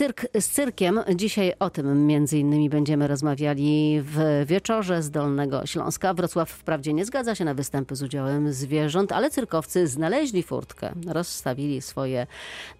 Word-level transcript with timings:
Cyrk 0.00 0.26
z 0.40 0.48
cyrkiem. 0.48 1.00
Dzisiaj 1.14 1.52
o 1.58 1.70
tym 1.70 2.06
między 2.06 2.38
innymi 2.38 2.70
będziemy 2.70 3.08
rozmawiali 3.08 4.00
w 4.02 4.44
wieczorze 4.46 5.02
z 5.02 5.10
Dolnego 5.10 5.66
Śląska. 5.66 6.14
Wrocław 6.14 6.50
wprawdzie 6.50 6.92
nie 6.92 7.04
zgadza 7.04 7.34
się 7.34 7.44
na 7.44 7.54
występy 7.54 7.96
z 7.96 8.02
udziałem 8.02 8.52
zwierząt, 8.52 9.12
ale 9.12 9.30
cyrkowcy 9.30 9.86
znaleźli 9.86 10.42
furtkę, 10.42 10.92
rozstawili 11.06 11.82
swoje 11.82 12.26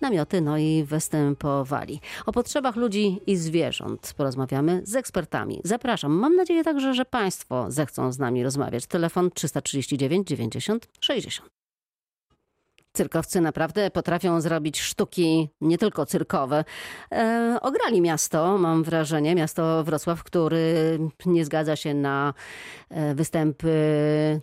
namioty, 0.00 0.40
no 0.40 0.58
i 0.58 0.84
występowali. 0.84 2.00
O 2.26 2.32
potrzebach 2.32 2.76
ludzi 2.76 3.20
i 3.26 3.36
zwierząt 3.36 4.14
porozmawiamy 4.16 4.82
z 4.84 4.96
ekspertami. 4.96 5.60
Zapraszam. 5.64 6.12
Mam 6.12 6.36
nadzieję 6.36 6.64
także, 6.64 6.94
że 6.94 7.04
Państwo 7.04 7.70
zechcą 7.70 8.12
z 8.12 8.18
nami 8.18 8.44
rozmawiać. 8.44 8.86
Telefon 8.86 9.30
339 9.34 10.28
90 10.28 10.88
60. 11.00 11.59
Cyrkowcy 13.00 13.40
naprawdę 13.40 13.90
potrafią 13.90 14.40
zrobić 14.40 14.80
sztuki 14.80 15.48
nie 15.60 15.78
tylko 15.78 16.06
cyrkowe. 16.06 16.64
E, 17.12 17.58
ograli 17.62 18.00
miasto, 18.00 18.58
mam 18.58 18.84
wrażenie, 18.84 19.34
miasto 19.34 19.84
Wrocław, 19.84 20.24
który 20.24 20.98
nie 21.26 21.44
zgadza 21.44 21.76
się 21.76 21.94
na 21.94 22.34
e, 22.90 23.14
występy 23.14 23.70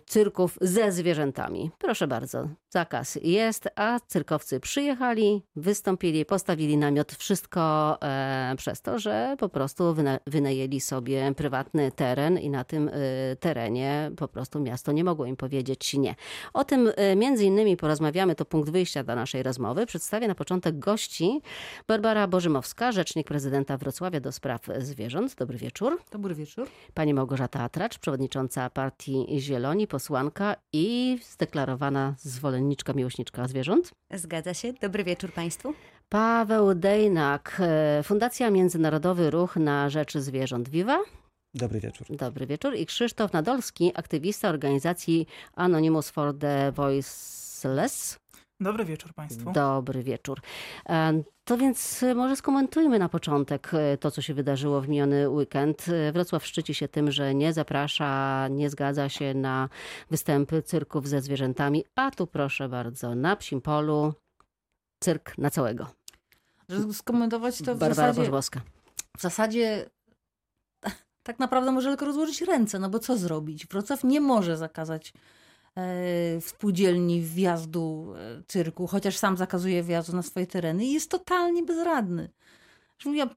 cyrków 0.06 0.58
ze 0.60 0.92
zwierzętami. 0.92 1.70
Proszę 1.78 2.06
bardzo, 2.06 2.48
zakaz 2.70 3.18
jest, 3.22 3.68
a 3.76 4.00
cyrkowcy 4.06 4.60
przyjechali, 4.60 5.42
wystąpili, 5.56 6.24
postawili 6.24 6.76
namiot. 6.76 7.12
Wszystko 7.12 7.96
e, 8.02 8.54
przez 8.56 8.82
to, 8.82 8.98
że 8.98 9.36
po 9.38 9.48
prostu 9.48 9.94
wyna 9.94 10.18
wynajęli 10.26 10.80
sobie 10.80 11.34
prywatny 11.36 11.92
teren 11.92 12.38
i 12.38 12.50
na 12.50 12.64
tym 12.64 12.88
e, 12.88 12.92
terenie 13.36 14.10
po 14.16 14.28
prostu 14.28 14.60
miasto 14.60 14.92
nie 14.92 15.04
mogło 15.04 15.26
im 15.26 15.36
powiedzieć 15.36 15.94
nie. 15.94 16.14
O 16.52 16.64
tym 16.64 16.92
e, 16.96 17.16
między 17.16 17.44
innymi 17.44 17.76
porozmawiamy 17.76 18.34
to 18.34 18.44
punkt 18.44 18.70
wyjścia 18.70 19.04
do 19.04 19.14
naszej 19.14 19.42
rozmowy. 19.42 19.86
Przedstawię 19.86 20.28
na 20.28 20.34
początek 20.34 20.78
gości. 20.78 21.40
Barbara 21.88 22.26
Bożymowska, 22.26 22.92
rzecznik 22.92 23.26
prezydenta 23.26 23.76
Wrocławia 23.76 24.20
do 24.20 24.32
spraw 24.32 24.60
zwierząt. 24.78 25.34
Dobry 25.34 25.58
wieczór. 25.58 26.02
Dobry 26.10 26.34
wieczór. 26.34 26.68
Pani 26.94 27.14
Małgorzata 27.14 27.60
Atracz, 27.60 27.98
przewodnicząca 27.98 28.70
partii 28.70 29.26
Zieloni, 29.38 29.86
posłanka 29.86 30.56
i 30.72 31.18
zdeklarowana 31.32 32.14
zwolenniczka, 32.58 32.92
miłośniczka 32.92 33.48
zwierząt. 33.48 33.92
Zgadza 34.14 34.54
się. 34.54 34.72
Dobry 34.72 35.04
wieczór 35.04 35.32
Państwu. 35.32 35.74
Paweł 36.08 36.74
Dejnak, 36.74 37.62
Fundacja 38.04 38.50
Międzynarodowy 38.50 39.30
Ruch 39.30 39.56
na 39.56 39.90
Rzecz 39.90 40.18
Zwierząt. 40.18 40.68
Viva. 40.68 40.98
Dobry 41.54 41.80
wieczór. 41.80 42.06
Dobry 42.10 42.46
wieczór. 42.46 42.74
I 42.76 42.86
Krzysztof 42.86 43.32
Nadolski, 43.32 43.92
aktywista 43.94 44.48
organizacji 44.48 45.26
Anonymous 45.54 46.10
for 46.10 46.38
the 46.38 46.72
Voiceless. 46.72 48.18
Dobry 48.60 48.84
wieczór 48.84 49.14
Państwu. 49.14 49.52
Dobry 49.52 50.02
wieczór. 50.02 50.40
To 51.44 51.56
więc 51.56 52.04
może 52.14 52.36
skomentujmy 52.36 52.98
na 52.98 53.08
początek 53.08 53.70
to, 54.00 54.10
co 54.10 54.22
się 54.22 54.34
wydarzyło 54.34 54.80
w 54.80 54.88
miniony 54.88 55.28
weekend. 55.28 55.86
Wrocław 56.12 56.46
szczyci 56.46 56.74
się 56.74 56.88
tym, 56.88 57.10
że 57.10 57.34
nie 57.34 57.52
zaprasza, 57.52 58.48
nie 58.48 58.70
zgadza 58.70 59.08
się 59.08 59.34
na 59.34 59.68
występy 60.10 60.62
cyrków 60.62 61.08
ze 61.08 61.20
zwierzętami, 61.20 61.84
a 61.94 62.10
tu 62.10 62.26
proszę 62.26 62.68
bardzo, 62.68 63.14
na 63.14 63.36
psim 63.36 63.60
polu 63.60 64.14
cyrk 65.02 65.38
na 65.38 65.50
całego. 65.50 65.86
Skomentować 66.92 67.58
to 67.58 67.74
w 67.74 67.78
Barbara 67.78 67.94
zasadzie... 67.94 68.20
Bożbowska. 68.20 68.60
W 69.16 69.20
zasadzie 69.20 69.90
tak 71.22 71.38
naprawdę 71.38 71.72
może 71.72 71.88
tylko 71.88 72.04
rozłożyć 72.04 72.42
ręce, 72.42 72.78
no 72.78 72.90
bo 72.90 72.98
co 72.98 73.16
zrobić? 73.16 73.66
Wrocław 73.66 74.04
nie 74.04 74.20
może 74.20 74.56
zakazać 74.56 75.12
spółdzielni 76.40 77.22
wjazdu 77.22 78.14
cyrku, 78.46 78.86
chociaż 78.86 79.16
sam 79.16 79.36
zakazuje 79.36 79.82
wjazdu 79.82 80.16
na 80.16 80.22
swoje 80.22 80.46
tereny 80.46 80.84
i 80.84 80.92
jest 80.92 81.10
totalnie 81.10 81.62
bezradny. 81.62 82.28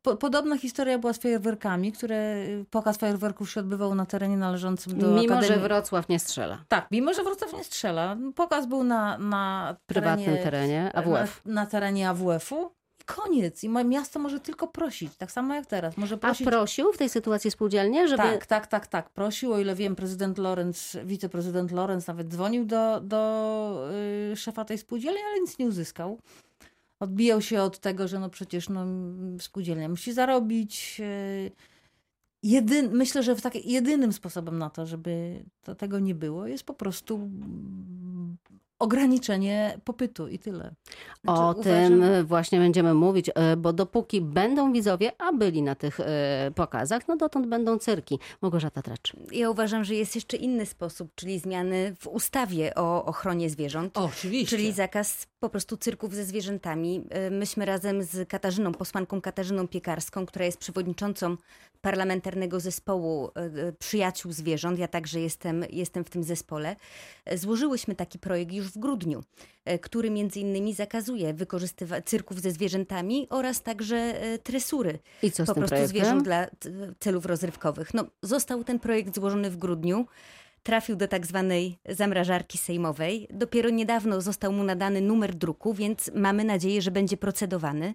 Po, 0.01 0.15
podobna 0.15 0.57
historia 0.57 0.97
była 0.97 1.13
z 1.13 1.17
fajerwerkami, 1.17 1.91
które 1.91 2.35
pokaz 2.69 2.97
fajerwerków 2.97 3.51
się 3.51 3.59
odbywał 3.59 3.95
na 3.95 4.05
terenie 4.05 4.37
należącym 4.37 4.97
do 4.97 5.07
Mimo, 5.07 5.33
Akademii... 5.33 5.47
że 5.47 5.59
Wrocław 5.59 6.09
nie 6.09 6.19
strzela. 6.19 6.65
Tak, 6.67 6.87
mimo, 6.91 7.13
że 7.13 7.23
Wrocław 7.23 7.53
nie 7.53 7.63
strzela. 7.63 8.17
Pokaz 8.35 8.65
był 8.65 8.83
na, 8.83 9.17
na 9.17 9.75
prywatnym 9.85 10.25
terenie, 10.25 10.43
terenie 10.43 10.95
AWF. 10.95 11.41
Na, 11.45 11.53
na 11.53 11.65
terenie 11.65 12.09
AWF-u 12.09 12.71
koniec. 13.15 13.63
I 13.63 13.69
miasto 13.69 14.19
może 14.19 14.39
tylko 14.39 14.67
prosić, 14.67 15.15
tak 15.15 15.31
samo 15.31 15.53
jak 15.53 15.65
teraz. 15.65 15.97
Może 15.97 16.17
prosić... 16.17 16.47
A 16.47 16.51
prosił 16.51 16.93
w 16.93 16.97
tej 16.97 17.09
sytuacji 17.09 17.51
spółdzielnie, 17.51 18.07
żeby... 18.07 18.23
Tak, 18.23 18.45
tak, 18.45 18.67
tak, 18.67 18.87
tak. 18.87 19.09
Prosił, 19.09 19.53
o 19.53 19.59
ile 19.59 19.75
wiem, 19.75 19.95
prezydent 19.95 20.37
Lorenz, 20.37 20.97
wiceprezydent 21.05 21.71
Lorenz 21.71 22.07
nawet 22.07 22.27
dzwonił 22.27 22.65
do, 22.65 23.01
do 23.01 23.91
yy, 24.29 24.35
szefa 24.35 24.65
tej 24.65 24.77
spółdzielni, 24.77 25.19
ale 25.31 25.41
nic 25.41 25.59
nie 25.59 25.67
uzyskał. 25.67 26.19
Odbijał 26.99 27.41
się 27.41 27.61
od 27.61 27.79
tego, 27.79 28.07
że 28.07 28.19
no 28.19 28.29
przecież 28.29 28.69
no, 28.69 28.85
spółdzielnia 29.39 29.89
musi 29.89 30.13
zarobić. 30.13 30.99
Yy, 30.99 31.51
jedyn, 32.43 32.89
myślę, 32.91 33.23
że 33.23 33.35
tak, 33.35 33.65
jedynym 33.65 34.13
sposobem 34.13 34.57
na 34.57 34.69
to, 34.69 34.85
żeby 34.85 35.43
to, 35.61 35.75
tego 35.75 35.99
nie 35.99 36.15
było, 36.15 36.47
jest 36.47 36.63
po 36.63 36.73
prostu 36.73 37.29
ograniczenie 38.81 39.79
popytu 39.83 40.27
i 40.27 40.39
tyle. 40.39 40.75
Znaczy, 41.23 41.41
o 41.41 41.51
uważam... 41.51 41.63
tym 41.63 42.03
właśnie 42.25 42.59
będziemy 42.59 42.93
mówić, 42.93 43.29
bo 43.57 43.73
dopóki 43.73 44.21
będą 44.21 44.73
widzowie, 44.73 45.11
a 45.17 45.33
byli 45.33 45.61
na 45.61 45.75
tych 45.75 45.99
pokazach, 46.55 47.07
no 47.07 47.17
dotąd 47.17 47.47
będą 47.47 47.77
cyrki. 47.77 48.19
Małgorzata 48.41 48.81
Tracz. 48.81 49.13
Ja 49.31 49.49
uważam, 49.49 49.83
że 49.83 49.95
jest 49.95 50.15
jeszcze 50.15 50.37
inny 50.37 50.65
sposób, 50.65 51.11
czyli 51.15 51.39
zmiany 51.39 51.95
w 51.99 52.07
ustawie 52.07 52.75
o 52.75 53.05
ochronie 53.05 53.49
zwierząt. 53.49 53.97
O, 53.97 54.03
oczywiście. 54.03 54.57
Czyli 54.57 54.71
zakaz 54.71 55.27
po 55.41 55.49
prostu 55.49 55.77
cyrków 55.77 56.15
ze 56.15 56.25
zwierzętami. 56.25 57.03
Myśmy 57.31 57.65
razem 57.65 58.03
z 58.03 58.29
Katarzyną, 58.29 58.71
posłanką 58.71 59.21
Katarzyną 59.21 59.67
Piekarską, 59.67 60.25
która 60.25 60.45
jest 60.45 60.57
przewodniczącą 60.57 61.37
parlamentarnego 61.81 62.59
zespołu 62.59 63.31
przyjaciół 63.79 64.31
zwierząt, 64.31 64.79
ja 64.79 64.87
także 64.87 65.19
jestem, 65.19 65.65
jestem 65.69 66.03
w 66.03 66.09
tym 66.09 66.23
zespole, 66.23 66.75
złożyłyśmy 67.35 67.95
taki 67.95 68.19
projekt 68.19 68.53
już 68.53 68.67
w 68.67 68.77
grudniu, 68.77 69.23
który 69.81 70.09
między 70.09 70.39
innymi 70.39 70.73
zakazuje 70.73 71.33
wykorzystywania 71.33 72.01
cyrków 72.01 72.41
ze 72.41 72.51
zwierzętami 72.51 73.27
oraz 73.29 73.61
także 73.61 74.13
tresury. 74.43 74.99
I 75.23 75.31
co 75.31 75.43
z 75.43 75.47
po 75.47 75.53
prostu 75.53 75.69
projektem? 75.69 75.89
zwierząt 75.89 76.23
dla 76.23 76.47
celów 76.99 77.25
rozrywkowych. 77.25 77.93
No, 77.93 78.05
został 78.21 78.63
ten 78.63 78.79
projekt 78.79 79.15
złożony 79.15 79.49
w 79.49 79.57
grudniu. 79.57 80.05
Trafił 80.63 80.95
do 80.95 81.07
tak 81.07 81.25
zwanej 81.27 81.77
zamrażarki 81.89 82.57
sejmowej. 82.57 83.27
Dopiero 83.33 83.69
niedawno 83.69 84.21
został 84.21 84.53
mu 84.53 84.63
nadany 84.63 85.01
numer 85.01 85.35
druku, 85.35 85.73
więc 85.73 86.11
mamy 86.15 86.43
nadzieję, 86.43 86.81
że 86.81 86.91
będzie 86.91 87.17
procedowany. 87.17 87.93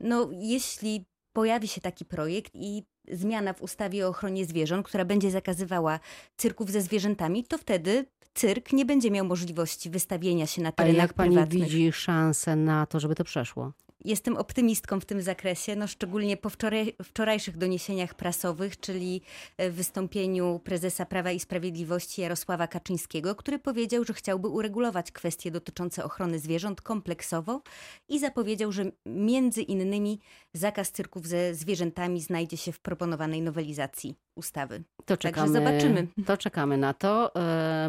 No, 0.00 0.30
jeśli 0.32 1.04
pojawi 1.32 1.68
się 1.68 1.80
taki 1.80 2.04
projekt 2.04 2.52
i 2.54 2.82
zmiana 3.10 3.52
w 3.52 3.62
ustawie 3.62 4.06
o 4.06 4.08
ochronie 4.08 4.44
zwierząt, 4.44 4.86
która 4.86 5.04
będzie 5.04 5.30
zakazywała 5.30 6.00
cyrków 6.36 6.70
ze 6.70 6.80
zwierzętami, 6.80 7.44
to 7.44 7.58
wtedy 7.58 8.06
cyrk 8.34 8.72
nie 8.72 8.84
będzie 8.84 9.10
miał 9.10 9.24
możliwości 9.26 9.90
wystawienia 9.90 10.46
się 10.46 10.62
na 10.62 10.72
terenach 10.72 10.94
Ale 10.94 11.02
jak 11.02 11.12
pani 11.12 11.30
prywatnych. 11.34 11.62
widzi 11.62 11.92
szansę 11.92 12.56
na 12.56 12.86
to, 12.86 13.00
żeby 13.00 13.14
to 13.14 13.24
przeszło? 13.24 13.72
Jestem 14.04 14.36
optymistką 14.36 15.00
w 15.00 15.04
tym 15.04 15.22
zakresie, 15.22 15.76
no 15.76 15.86
szczególnie 15.86 16.36
po 16.36 16.50
wczoraj, 16.50 16.94
wczorajszych 17.02 17.56
doniesieniach 17.56 18.14
prasowych, 18.14 18.80
czyli 18.80 19.22
w 19.58 19.72
wystąpieniu 19.72 20.60
prezesa 20.64 21.06
Prawa 21.06 21.32
i 21.32 21.40
Sprawiedliwości 21.40 22.20
Jarosława 22.20 22.66
Kaczyńskiego, 22.66 23.34
który 23.34 23.58
powiedział, 23.58 24.04
że 24.04 24.14
chciałby 24.14 24.48
uregulować 24.48 25.12
kwestie 25.12 25.50
dotyczące 25.50 26.04
ochrony 26.04 26.38
zwierząt 26.38 26.80
kompleksowo 26.80 27.62
i 28.08 28.18
zapowiedział, 28.18 28.72
że 28.72 28.84
między 29.06 29.62
innymi 29.62 30.20
zakaz 30.54 30.92
cyrków 30.92 31.26
ze 31.26 31.54
zwierzętami 31.54 32.20
znajdzie 32.20 32.56
się 32.56 32.72
w 32.72 32.80
proponowanej 32.80 33.42
nowelizacji 33.42 34.14
ustawy. 34.36 34.84
To 35.04 35.16
czekamy, 35.16 35.52
Także 35.52 35.64
zobaczymy. 35.64 36.08
To 36.26 36.36
czekamy 36.36 36.76
na 36.76 36.94
to. 36.94 37.32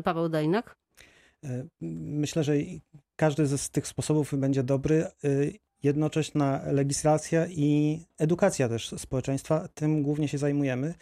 Paweł 0.03 0.29
Dajnak? 0.29 0.77
Myślę, 1.81 2.43
że 2.43 2.53
każdy 3.15 3.57
z 3.57 3.69
tych 3.69 3.87
sposobów 3.87 4.33
będzie 4.37 4.63
dobry 4.63 5.07
jednocześnie 5.85 6.59
legislacja 6.65 7.47
i 7.47 7.99
edukacja 8.17 8.69
też 8.69 8.89
społeczeństwa, 8.97 9.67
tym 9.73 10.03
głównie 10.03 10.27
się 10.27 10.37
zajmujemy. 10.37 10.93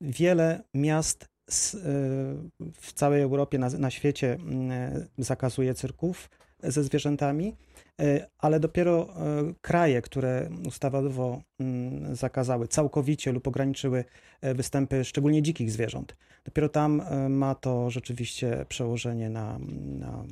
Wiele 0.00 0.62
miast 0.74 1.28
w 2.80 2.92
całej 2.94 3.22
Europie, 3.22 3.58
na, 3.58 3.68
na 3.68 3.90
świecie 3.90 4.38
zakazuje 5.18 5.74
cyrków 5.74 6.30
ze 6.62 6.82
zwierzętami, 6.84 7.56
ale 8.38 8.60
dopiero 8.60 9.14
kraje, 9.60 10.02
które 10.02 10.48
ustawowo 10.68 11.42
zakazały 12.12 12.68
całkowicie 12.68 13.32
lub 13.32 13.48
ograniczyły 13.48 14.04
występy 14.42 15.04
szczególnie 15.04 15.42
dzikich 15.42 15.70
zwierząt, 15.70 16.16
dopiero 16.44 16.68
tam 16.68 17.02
ma 17.28 17.54
to 17.54 17.90
rzeczywiście 17.90 18.66
przełożenie 18.68 19.30
na, 19.30 19.58
na 19.98 20.24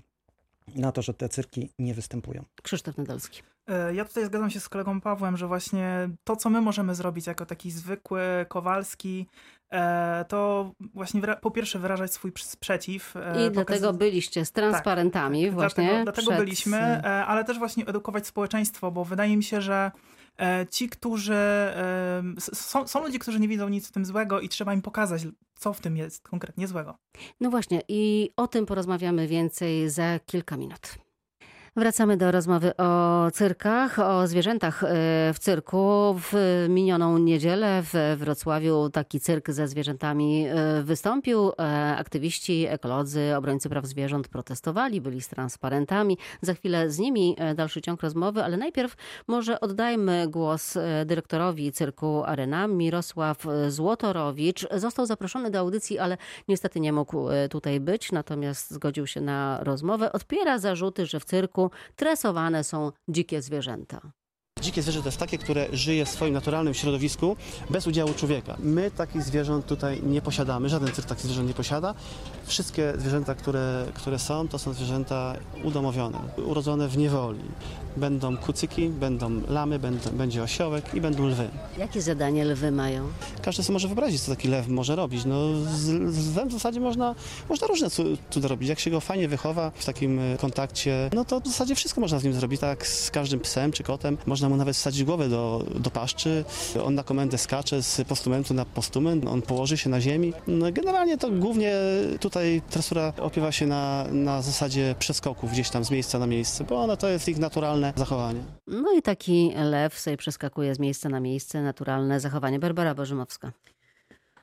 na 0.74 0.92
to, 0.92 1.02
że 1.02 1.14
te 1.14 1.28
cyrki 1.28 1.70
nie 1.78 1.94
występują. 1.94 2.44
Krzysztof 2.62 2.98
Nadolski. 2.98 3.42
Ja 3.94 4.04
tutaj 4.04 4.24
zgadzam 4.24 4.50
się 4.50 4.60
z 4.60 4.68
kolegą 4.68 5.00
Pawłem, 5.00 5.36
że 5.36 5.46
właśnie 5.46 6.10
to, 6.24 6.36
co 6.36 6.50
my 6.50 6.60
możemy 6.60 6.94
zrobić 6.94 7.26
jako 7.26 7.46
taki 7.46 7.70
zwykły 7.70 8.20
Kowalski, 8.48 9.26
to 10.28 10.70
właśnie 10.94 11.22
po 11.40 11.50
pierwsze 11.50 11.78
wyrażać 11.78 12.12
swój 12.12 12.32
sprzeciw. 12.38 13.14
I 13.48 13.50
dlatego 13.50 13.92
byliście 13.92 14.44
z 14.44 14.52
transparentami 14.52 15.44
tak, 15.44 15.54
właśnie. 15.54 15.84
Dlatego, 15.84 16.04
dlatego 16.04 16.30
przed... 16.30 16.44
byliśmy, 16.44 17.02
ale 17.04 17.44
też 17.44 17.58
właśnie 17.58 17.86
edukować 17.86 18.26
społeczeństwo, 18.26 18.90
bo 18.90 19.04
wydaje 19.04 19.36
mi 19.36 19.42
się, 19.42 19.60
że 19.60 19.90
E, 19.90 19.90
ci, 20.70 20.88
którzy. 20.88 21.34
e, 21.34 22.22
Są, 22.40 22.86
są 22.88 23.04
ludzie, 23.04 23.18
którzy 23.18 23.40
nie 23.40 23.48
widzą 23.48 23.68
nic 23.68 23.88
w 23.88 23.92
tym 23.92 24.04
złego 24.04 24.40
i 24.40 24.48
trzeba 24.48 24.74
im 24.74 24.82
pokazać, 24.82 25.22
co 25.54 25.72
w 25.72 25.80
tym 25.80 25.96
jest 25.96 26.28
konkretnie 26.28 26.68
złego. 26.68 26.98
No 27.40 27.50
właśnie, 27.50 27.82
i 27.88 28.30
o 28.36 28.48
tym 28.48 28.66
porozmawiamy 28.66 29.28
więcej 29.28 29.90
za 29.90 30.18
kilka 30.26 30.56
minut. 30.56 30.94
Wracamy 31.80 32.16
do 32.16 32.30
rozmowy 32.30 32.76
o 32.76 33.30
cyrkach, 33.32 33.98
o 33.98 34.26
zwierzętach 34.26 34.84
e, 34.84 34.86
w 35.34 35.38
cyrku. 35.38 36.14
W 36.18 36.66
minioną 36.68 37.18
niedzielę 37.18 37.82
w 37.82 38.16
Wrocławiu 38.18 38.90
taki 38.90 39.20
cyrk 39.20 39.50
ze 39.50 39.68
zwierzętami 39.68 40.46
e, 40.46 40.82
wystąpił. 40.82 41.52
E, 41.58 41.96
Aktywiści, 41.96 42.66
ekolodzy, 42.66 43.36
obrońcy 43.36 43.68
praw 43.68 43.86
zwierząt 43.86 44.28
protestowali, 44.28 45.00
byli 45.00 45.20
z 45.20 45.28
transparentami. 45.28 46.18
Za 46.40 46.54
chwilę 46.54 46.90
z 46.90 46.98
nimi 46.98 47.36
e, 47.38 47.54
dalszy 47.54 47.80
ciąg 47.80 48.02
rozmowy, 48.02 48.44
ale 48.44 48.56
najpierw 48.56 48.96
może 49.26 49.60
oddajmy 49.60 50.28
głos 50.28 50.76
e, 50.76 51.04
dyrektorowi 51.04 51.72
cyrku 51.72 52.22
Arena, 52.24 52.66
Mirosław 52.66 53.46
Złotorowicz. 53.68 54.66
Został 54.76 55.06
zaproszony 55.06 55.50
do 55.50 55.58
audycji, 55.58 55.98
ale 55.98 56.16
niestety 56.48 56.80
nie 56.80 56.92
mógł 56.92 57.28
tutaj 57.50 57.80
być, 57.80 58.12
natomiast 58.12 58.70
zgodził 58.70 59.06
się 59.06 59.20
na 59.20 59.58
rozmowę. 59.64 60.12
Odpiera 60.12 60.58
zarzuty, 60.58 61.06
że 61.06 61.20
w 61.20 61.24
cyrku 61.24 61.69
tresowane 61.96 62.64
są 62.64 62.92
dzikie 63.08 63.42
zwierzęta. 63.42 64.12
Dzikie 64.62 64.82
zwierzę 64.82 65.00
to 65.00 65.08
jest 65.08 65.18
takie, 65.18 65.38
które 65.38 65.66
żyje 65.72 66.04
w 66.04 66.08
swoim 66.08 66.34
naturalnym 66.34 66.74
środowisku 66.74 67.36
bez 67.70 67.86
udziału 67.86 68.14
człowieka. 68.14 68.56
My 68.58 68.90
takich 68.90 69.22
zwierząt 69.22 69.66
tutaj 69.66 70.02
nie 70.02 70.20
posiadamy, 70.22 70.68
żaden 70.68 70.92
cyrk 70.92 71.08
takich 71.08 71.24
zwierząt 71.24 71.48
nie 71.48 71.54
posiada. 71.54 71.94
Wszystkie 72.46 72.92
zwierzęta, 72.98 73.34
które, 73.34 73.86
które 73.94 74.18
są, 74.18 74.48
to 74.48 74.58
są 74.58 74.72
zwierzęta 74.72 75.34
udomowione, 75.64 76.18
urodzone 76.46 76.88
w 76.88 76.98
niewoli. 76.98 77.40
Będą 77.96 78.36
kucyki, 78.36 78.88
będą 78.88 79.30
lamy, 79.48 79.78
będą, 79.78 80.10
będzie 80.10 80.42
osiołek 80.42 80.94
i 80.94 81.00
będą 81.00 81.26
lwy. 81.26 81.48
Jakie 81.78 82.02
zadanie 82.02 82.44
lwy 82.44 82.70
mają? 82.70 83.08
Każdy 83.42 83.62
sobie 83.62 83.72
może 83.72 83.88
wyobrazić, 83.88 84.20
co 84.22 84.30
taki 84.30 84.48
lew 84.48 84.68
może 84.68 84.96
robić. 84.96 85.24
No, 85.24 85.54
z, 85.54 86.14
z 86.14 86.28
lwem 86.30 86.48
w 86.48 86.52
zasadzie 86.52 86.80
można, 86.80 87.14
można 87.48 87.66
różne 87.66 87.90
cu- 87.90 88.16
cuda 88.30 88.48
robić. 88.48 88.68
Jak 88.68 88.80
się 88.80 88.90
go 88.90 89.00
fajnie 89.00 89.28
wychowa 89.28 89.70
w 89.74 89.84
takim 89.84 90.18
e, 90.18 90.36
kontakcie, 90.38 91.10
no 91.14 91.24
to 91.24 91.40
w 91.40 91.46
zasadzie 91.46 91.74
wszystko 91.74 92.00
można 92.00 92.18
z 92.18 92.24
nim 92.24 92.32
zrobić, 92.34 92.60
tak 92.60 92.86
z 92.86 93.10
każdym 93.10 93.40
psem 93.40 93.72
czy 93.72 93.82
kotem. 93.82 94.18
Można 94.26 94.48
mu 94.50 94.56
nawet 94.56 94.76
wsadzić 94.76 95.04
głowę 95.04 95.28
do, 95.28 95.64
do 95.74 95.90
paszczy. 95.90 96.44
On 96.84 96.94
na 96.94 97.02
komendę 97.02 97.38
skacze 97.38 97.82
z 97.82 98.08
postumentu 98.08 98.54
na 98.54 98.64
postument, 98.64 99.26
on 99.26 99.42
położy 99.42 99.78
się 99.78 99.90
na 99.90 100.00
ziemi. 100.00 100.32
No, 100.46 100.72
generalnie 100.72 101.18
to 101.18 101.30
głównie 101.30 101.74
tutaj 102.20 102.62
tresura 102.70 103.12
opiewa 103.20 103.52
się 103.52 103.66
na, 103.66 104.04
na 104.12 104.42
zasadzie 104.42 104.94
przeskoków 104.98 105.52
gdzieś 105.52 105.70
tam 105.70 105.84
z 105.84 105.90
miejsca 105.90 106.18
na 106.18 106.26
miejsce, 106.26 106.64
bo 106.64 106.82
ono 106.82 106.96
to 106.96 107.08
jest 107.08 107.28
ich 107.28 107.38
naturalne 107.38 107.92
zachowanie. 107.96 108.40
No 108.66 108.92
i 108.98 109.02
taki 109.02 109.52
lew 109.56 109.98
sobie 109.98 110.16
przeskakuje 110.16 110.74
z 110.74 110.78
miejsca 110.78 111.08
na 111.08 111.20
miejsce, 111.20 111.62
naturalne 111.62 112.20
zachowanie. 112.20 112.58
Barbara 112.58 112.94
Bożymowska. 112.94 113.52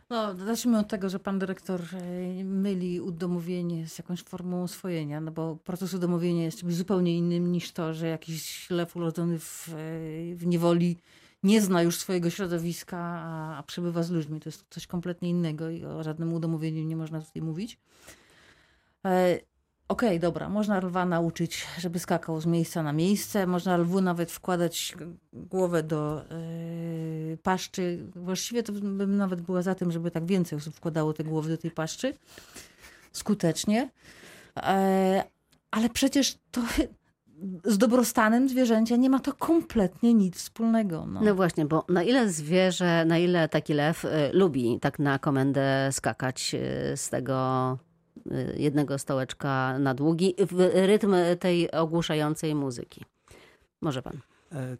No, 0.09 0.36
zacznijmy 0.45 0.80
od 0.80 0.88
tego, 0.88 1.09
że 1.09 1.19
pan 1.19 1.39
dyrektor 1.39 1.81
e, 1.81 2.44
myli 2.44 3.01
udomowienie 3.01 3.88
z 3.88 3.98
jakąś 3.98 4.24
formą 4.24 4.63
oswojenia, 4.63 5.21
no 5.21 5.31
bo 5.31 5.56
proces 5.56 5.94
udomowienia 5.94 6.44
jest 6.44 6.59
czymś 6.59 6.75
zupełnie 6.75 7.18
innym 7.18 7.51
niż 7.51 7.71
to, 7.71 7.94
że 7.94 8.07
jakiś 8.07 8.69
lew 8.69 8.95
urodzony 8.95 9.39
w, 9.39 9.69
e, 9.69 10.36
w 10.36 10.45
niewoli 10.45 10.98
nie 11.44 11.62
zna 11.62 11.81
już 11.81 11.98
swojego 11.98 12.30
środowiska, 12.30 12.98
a, 12.98 13.57
a 13.57 13.63
przebywa 13.63 14.04
z 14.04 14.12
ludźmi. 14.12 14.39
To 14.39 14.50
jest 14.50 14.65
coś 14.69 14.88
kompletnie 14.88 15.30
innego 15.30 15.69
i 15.69 15.86
o 15.86 16.04
żadnym 16.04 16.33
udomowieniu 16.33 16.83
nie 16.83 16.95
można 16.95 17.21
tutaj 17.21 17.42
mówić. 17.42 17.77
Okej, 19.88 20.19
dobra, 20.19 20.50
można 20.50 20.80
lwa 20.80 21.06
nauczyć, 21.06 21.68
żeby 21.80 22.00
skakał 22.00 22.42
z 22.42 22.45
miejsca 22.45 22.84
na 22.84 22.94
miejsce. 22.94 23.48
Można 23.48 23.78
lwu 23.78 24.01
nawet 24.01 24.31
wkładać 24.31 24.95
głowę 25.34 25.84
do 25.84 26.22
yy, 27.30 27.38
paszczy. 27.38 28.00
Właściwie 28.16 28.63
to 28.63 28.74
bym 28.74 29.18
nawet 29.18 29.42
była 29.42 29.62
za 29.62 29.75
tym, 29.75 29.92
żeby 29.92 30.12
tak 30.12 30.25
więcej 30.25 30.57
osób 30.57 30.75
wkładało 30.75 31.13
te 31.13 31.24
głowy 31.24 31.50
do 31.50 31.57
tej 31.57 31.72
paszczy. 31.72 32.13
Skutecznie. 33.12 33.89
E, 34.57 35.24
ale 35.72 35.89
przecież 35.89 36.38
to 36.51 36.62
z 37.63 37.78
dobrostanem 37.78 38.50
zwierzęcia 38.50 38.95
nie 38.95 39.10
ma 39.10 39.19
to 39.19 39.34
kompletnie 39.34 40.13
nic 40.13 40.36
wspólnego. 40.36 41.06
No. 41.06 41.22
No 41.22 41.36
właśnie, 41.36 41.66
bo 41.66 41.86
na 41.89 42.04
ile 42.04 42.30
zwierzę, 42.30 43.06
na 43.06 43.18
ile 43.18 43.50
taki 43.50 43.74
lew 43.74 44.06
y, 44.06 44.10
lubi 44.34 44.80
tak 44.81 45.00
na 45.00 45.19
komendę 45.19 45.89
skakać 45.92 46.56
y, 46.94 46.98
z 46.98 47.10
tego 47.10 47.78
jednego 48.57 48.97
stołeczka 48.97 49.79
na 49.79 49.94
długi 49.94 50.35
w 50.51 50.69
rytm 50.74 51.15
tej 51.39 51.71
ogłuszającej 51.71 52.56
muzyki. 52.56 53.06
Może 53.81 54.01
pan. 54.01 54.19
E, 54.51 54.77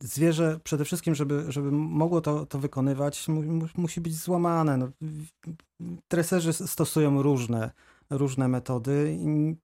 Zwierzę 0.00 0.60
przede 0.64 0.84
wszystkim, 0.84 1.14
żeby, 1.14 1.44
żeby 1.48 1.70
mogło 1.72 2.20
to, 2.20 2.46
to 2.46 2.58
wykonywać, 2.58 3.28
mu, 3.28 3.42
mu, 3.42 3.66
musi 3.76 4.00
być 4.00 4.16
złamane. 4.16 4.76
No, 4.76 4.88
treserzy 6.08 6.52
stosują 6.52 7.22
różne, 7.22 7.70
różne 8.10 8.48
metody. 8.48 9.18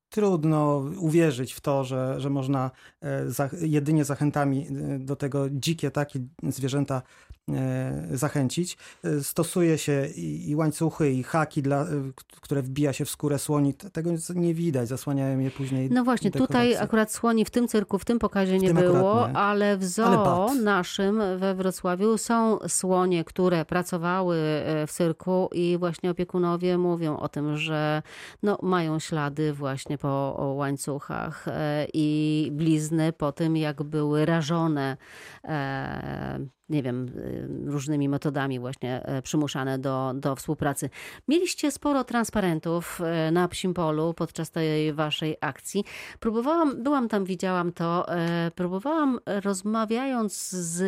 Trudno 0.08 0.84
uwierzyć 0.98 1.52
w 1.52 1.60
to, 1.60 1.84
że, 1.84 2.20
że 2.20 2.30
można 2.30 2.70
e, 3.02 3.48
jedynie 3.60 4.04
zachętami 4.04 4.66
e, 4.66 4.98
do 4.98 5.16
tego 5.16 5.50
dzikie 5.50 5.90
takie 5.90 6.20
zwierzęta 6.42 7.02
zachęcić. 8.12 8.78
E, 9.04 9.20
Stosuje 9.22 9.78
się 9.78 10.06
i, 10.16 10.50
i 10.50 10.56
łańcuchy, 10.56 11.10
i 11.12 11.22
haki, 11.22 11.62
dla, 11.62 11.82
e, 11.82 11.86
które 12.40 12.62
wbija 12.62 12.92
się 12.92 13.04
w 13.04 13.10
skórę 13.10 13.38
słoni. 13.38 13.74
Tego 13.74 14.10
nie 14.34 14.54
widać, 14.54 14.88
zasłaniają 14.88 15.38
je 15.38 15.50
później 15.50 15.90
No 15.90 16.04
właśnie, 16.04 16.30
tutaj 16.30 16.68
dekoracje. 16.68 16.80
akurat 16.80 17.12
słoni 17.12 17.44
w 17.44 17.50
tym 17.50 17.68
cyrku, 17.68 17.98
w 17.98 18.04
tym 18.04 18.18
pokazie 18.18 18.58
nie 18.58 18.68
tym 18.68 18.76
było, 18.76 19.28
nie. 19.28 19.36
ale 19.36 19.76
w 19.76 19.80
Ale 19.80 19.88
zoo 19.88 20.24
bat. 20.24 20.56
naszym 20.62 21.22
we 21.38 21.54
Wrocławiu 21.54 22.18
są 22.18 22.58
słonie, 22.68 23.24
które 23.24 23.64
pracowały 23.64 24.36
e, 24.36 24.86
w 24.86 24.92
cyrku 24.92 25.48
i 25.52 25.76
właśnie 25.78 26.10
opiekunowie 26.10 26.78
mówią 26.78 27.16
o 27.16 27.28
tym, 27.28 27.56
że 27.56 28.02
no, 28.42 28.58
mają 28.62 28.98
ślady 28.98 29.52
właśnie 29.52 29.98
po 29.98 30.08
łańcuchach 30.56 31.48
e, 31.48 31.86
i 31.94 32.48
blizny 32.52 33.12
po 33.12 33.32
tym, 33.32 33.56
jak 33.56 33.82
były 33.82 34.26
rażone, 34.26 34.96
e, 35.44 36.46
nie 36.68 36.82
wiem, 36.82 37.06
e, 37.66 37.70
różnymi 37.70 38.08
metodami 38.08 38.60
właśnie 38.60 39.02
e, 39.04 39.22
przymuszane 39.22 39.78
do, 39.78 40.12
do 40.14 40.36
współpracy. 40.36 40.90
Mieliście 41.28 41.70
sporo 41.70 42.04
transparentów 42.04 43.00
e, 43.00 43.30
na 43.30 43.48
Psim 43.48 43.74
Polu 43.74 44.14
podczas 44.14 44.50
tej 44.50 44.92
waszej 44.92 45.36
akcji. 45.40 45.84
Próbowałam, 46.20 46.82
byłam 46.82 47.08
tam, 47.08 47.24
widziałam 47.24 47.72
to, 47.72 48.06
próbowałam 48.54 49.20
rozmawiając 49.26 50.50
z 50.50 50.82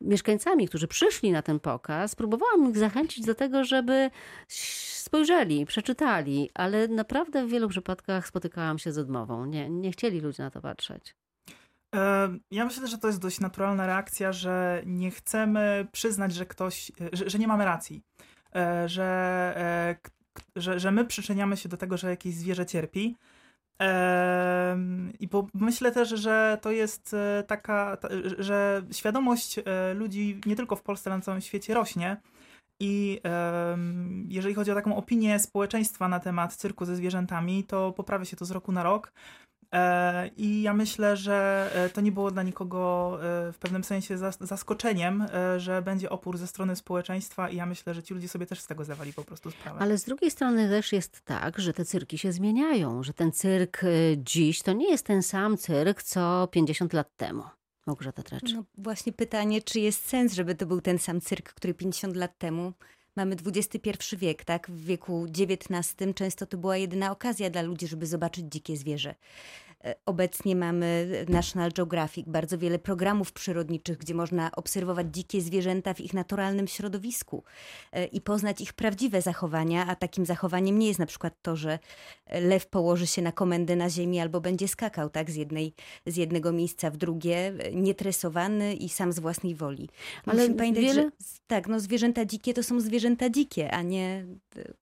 mieszkańcami, 0.00 0.68
którzy 0.68 0.88
przyszli 0.88 1.32
na 1.32 1.42
ten 1.42 1.60
pokaz, 1.60 2.14
próbowałam 2.14 2.70
ich 2.70 2.78
zachęcić 2.78 3.24
do 3.24 3.34
tego, 3.34 3.64
żeby 3.64 4.10
spojrzeli, 4.48 5.66
przeczytali, 5.66 6.50
ale 6.54 6.88
naprawdę 6.88 7.46
w 7.46 7.50
wielu 7.50 7.68
przypadkach 7.68 8.26
spotykałam 8.26 8.78
się 8.78 8.92
z 8.92 8.98
odmową. 8.98 9.46
Nie, 9.46 9.70
nie 9.70 9.92
chcieli 9.92 10.20
ludzie 10.20 10.42
na 10.42 10.50
to 10.50 10.60
patrzeć. 10.60 11.19
Ja 12.50 12.64
myślę, 12.64 12.86
że 12.86 12.98
to 12.98 13.06
jest 13.06 13.20
dość 13.20 13.40
naturalna 13.40 13.86
reakcja, 13.86 14.32
że 14.32 14.82
nie 14.86 15.10
chcemy 15.10 15.86
przyznać, 15.92 16.34
że 16.34 16.46
ktoś, 16.46 16.90
e, 16.90 17.08
że, 17.12 17.30
że 17.30 17.38
nie 17.38 17.48
mamy 17.48 17.64
racji, 17.64 18.02
E, 18.54 18.88
że, 18.88 19.52
e, 19.56 19.96
że, 20.56 20.80
że 20.80 20.90
my 20.90 21.04
przyczyniamy 21.04 21.56
się 21.56 21.68
do 21.68 21.76
tego, 21.76 21.96
że 21.96 22.10
jakieś 22.10 22.34
zwierzę 22.34 22.66
cierpi. 22.66 23.16
I 25.20 25.28
bo 25.28 25.46
myślę 25.54 25.92
też, 25.92 26.08
że 26.08 26.58
to 26.62 26.70
jest 26.70 27.16
taka, 27.46 27.96
ta, 27.96 28.08
że 28.38 28.82
świadomość 28.92 29.60
ludzi 29.94 30.40
nie 30.46 30.56
tylko 30.56 30.76
w 30.76 30.82
Polsce, 30.82 31.10
ale 31.10 31.18
na 31.18 31.24
całym 31.24 31.40
świecie 31.40 31.74
rośnie. 31.74 32.16
I 32.80 33.20
jeżeli 34.28 34.54
chodzi 34.54 34.70
o 34.70 34.74
taką 34.74 34.96
opinię 34.96 35.38
społeczeństwa 35.38 36.08
na 36.08 36.20
temat 36.20 36.56
cyrku 36.56 36.84
ze 36.84 36.96
zwierzętami, 36.96 37.64
to 37.64 37.92
poprawia 37.92 38.24
się 38.24 38.36
to 38.36 38.44
z 38.44 38.50
roku 38.50 38.72
na 38.72 38.82
rok. 38.82 39.12
E, 39.72 40.28
I 40.36 40.62
ja 40.62 40.74
myślę, 40.74 41.16
że 41.16 41.70
e, 41.74 41.90
to 41.90 42.00
nie 42.00 42.12
było 42.12 42.30
dla 42.30 42.42
nikogo 42.42 43.12
e, 43.14 43.52
w 43.52 43.58
pewnym 43.58 43.84
sensie 43.84 44.18
zas- 44.18 44.46
zaskoczeniem, 44.46 45.26
że 45.56 45.82
będzie 45.82 46.10
opór 46.10 46.38
ze 46.38 46.46
strony 46.46 46.76
społeczeństwa 46.76 47.48
i 47.48 47.56
ja 47.56 47.66
myślę, 47.66 47.94
że 47.94 48.02
ci 48.02 48.14
ludzie 48.14 48.28
sobie 48.28 48.46
też 48.46 48.60
z 48.60 48.66
tego 48.66 48.84
zdawali 48.84 49.12
po 49.12 49.24
prostu 49.24 49.50
sprawę. 49.50 49.80
Ale 49.80 49.98
z 49.98 50.04
drugiej 50.04 50.30
strony 50.30 50.68
też 50.68 50.92
jest 50.92 51.20
tak, 51.20 51.58
że 51.58 51.72
te 51.72 51.84
cyrki 51.84 52.18
się 52.18 52.32
zmieniają, 52.32 53.02
że 53.02 53.12
ten 53.12 53.32
cyrk 53.32 53.80
dziś 54.16 54.62
to 54.62 54.72
nie 54.72 54.90
jest 54.90 55.06
ten 55.06 55.22
sam 55.22 55.56
cyrk, 55.56 56.02
co 56.02 56.48
50 56.52 56.92
lat 56.92 57.16
temu. 57.16 57.42
Małgorzata 57.86 58.22
Trecz. 58.22 58.52
No 58.54 58.64
właśnie 58.78 59.12
pytanie, 59.12 59.62
czy 59.62 59.80
jest 59.80 60.08
sens, 60.08 60.32
żeby 60.32 60.54
to 60.54 60.66
był 60.66 60.80
ten 60.80 60.98
sam 60.98 61.20
cyrk, 61.20 61.52
który 61.52 61.74
50 61.74 62.16
lat 62.16 62.38
temu. 62.38 62.72
Mamy 63.20 63.36
XXI 63.46 64.16
wiek, 64.16 64.44
tak? 64.44 64.70
W 64.70 64.84
wieku 64.84 65.26
XIX 65.38 66.14
często 66.14 66.46
to 66.46 66.56
była 66.56 66.76
jedyna 66.76 67.10
okazja 67.10 67.50
dla 67.50 67.62
ludzi, 67.62 67.86
żeby 67.86 68.06
zobaczyć 68.06 68.44
dzikie 68.48 68.76
zwierzę. 68.76 69.14
E, 69.84 69.94
Obecnie 70.06 70.56
mamy 70.56 71.08
National 71.28 71.70
Geographic, 71.72 72.26
bardzo 72.28 72.58
wiele 72.58 72.78
programów 72.78 73.32
przyrodniczych, 73.32 73.98
gdzie 73.98 74.14
można 74.14 74.50
obserwować 74.52 75.06
dzikie 75.10 75.40
zwierzęta 75.40 75.94
w 75.94 76.00
ich 76.00 76.14
naturalnym 76.14 76.66
środowisku 76.68 77.44
e, 77.92 78.04
i 78.06 78.20
poznać 78.20 78.60
ich 78.60 78.72
prawdziwe 78.72 79.22
zachowania, 79.22 79.86
a 79.86 79.96
takim 79.96 80.26
zachowaniem 80.26 80.78
nie 80.78 80.86
jest 80.88 80.98
na 81.00 81.06
przykład 81.06 81.34
to, 81.42 81.56
że 81.56 81.78
lew 82.30 82.66
położy 82.66 83.06
się 83.06 83.22
na 83.22 83.32
komendę 83.32 83.76
na 83.76 83.90
ziemi 83.90 84.20
albo 84.20 84.40
będzie 84.40 84.68
skakał 84.68 85.10
tak 85.10 85.30
z, 85.30 85.34
jednej, 85.36 85.74
z 86.06 86.16
jednego 86.16 86.52
miejsca 86.52 86.90
w 86.90 86.96
drugie, 86.96 87.52
nietresowany 87.72 88.74
i 88.74 88.88
sam 88.88 89.12
z 89.12 89.18
własnej 89.18 89.54
woli. 89.54 89.88
Ale 90.26 90.36
Musimy 90.38 90.56
pamiętać, 90.56 90.84
wiele- 90.84 91.02
że 91.02 91.10
tak, 91.46 91.68
no 91.68 91.80
zwierzęta 91.80 92.24
dzikie 92.24 92.54
to 92.54 92.62
są 92.62 92.80
zwierzęta 92.80 93.30
dzikie, 93.30 93.70
a 93.70 93.82
nie 93.82 94.26
e, 94.56 94.72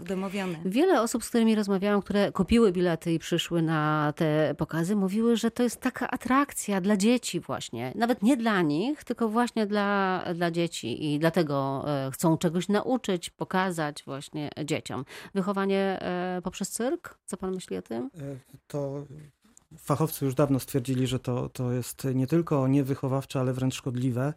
udomowione. 0.00 0.58
Wiele 0.64 1.02
osób, 1.02 1.24
z 1.24 1.28
którymi 1.28 1.54
rozmawiałam, 1.54 2.02
które 2.02 2.32
kupiły 2.32 2.72
bilety 2.72 3.12
i 3.12 3.18
przyszły 3.18 3.62
na 3.62 4.12
te 4.16 4.54
pokazy, 4.58 4.96
mówiły, 4.96 5.36
że 5.36 5.50
to 5.50 5.62
jest 5.62 5.80
taka 5.80 6.10
atrakcja 6.10 6.80
dla 6.80 6.96
dzieci 6.96 7.40
właśnie. 7.40 7.92
Nawet 7.94 8.22
nie 8.22 8.36
dla 8.36 8.62
nich, 8.62 9.04
tylko 9.04 9.28
właśnie 9.28 9.66
dla, 9.66 10.24
dla 10.34 10.50
dzieci 10.50 11.14
i 11.14 11.18
dlatego 11.18 11.84
e, 11.86 12.10
chcą 12.10 12.38
czegoś 12.38 12.68
nauczyć, 12.68 13.30
pokazać 13.30 14.02
właśnie 14.06 14.50
dzieciom. 14.64 15.04
Wychowanie 15.34 15.98
e, 16.02 16.40
poprzez 16.44 16.70
cyrk? 16.70 17.18
Co 17.26 17.36
pan 17.36 17.54
myśli 17.54 17.76
o 17.76 17.82
tym? 17.82 18.10
E, 18.20 18.36
To 18.68 19.04
fachowcy 19.78 20.24
już 20.24 20.34
dawno 20.34 20.60
stwierdzili, 20.60 21.06
że 21.06 21.18
to, 21.18 21.48
to 21.48 21.72
jest 21.72 22.04
nie 22.14 22.26
tylko 22.26 22.68
niewychowawcze, 22.68 23.40
ale 23.40 23.52
wręcz 23.52 23.74
szkodliwe. 23.74 24.34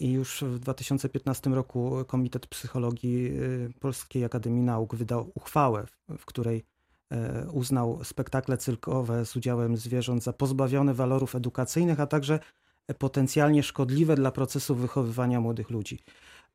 I 0.00 0.12
już 0.12 0.42
w 0.42 0.58
2015 0.58 1.50
roku 1.50 1.92
Komitet 2.06 2.46
Psychologii 2.46 3.26
y, 3.26 3.72
Polskiej 3.80 4.24
Akademii 4.24 4.62
Nauk 4.62 4.94
wydał 4.94 5.30
uchwałę, 5.34 5.86
w- 6.18 6.24
której 6.24 6.64
e, 7.10 7.46
uznał 7.52 8.04
spektakle 8.04 8.56
cyrkowe 8.58 9.26
z 9.26 9.36
udziałem 9.36 9.76
zwierząt 9.76 10.22
za 10.22 10.32
pozbawione 10.32 10.94
walorów 10.94 11.34
edukacyjnych, 11.34 12.00
a 12.00 12.06
także 12.06 12.38
potencjalnie 12.98 13.62
szkodliwe 13.62 14.16
dla 14.16 14.30
procesu 14.32 14.74
wychowywania 14.74 15.40
młodych 15.40 15.70
ludzi. 15.70 15.98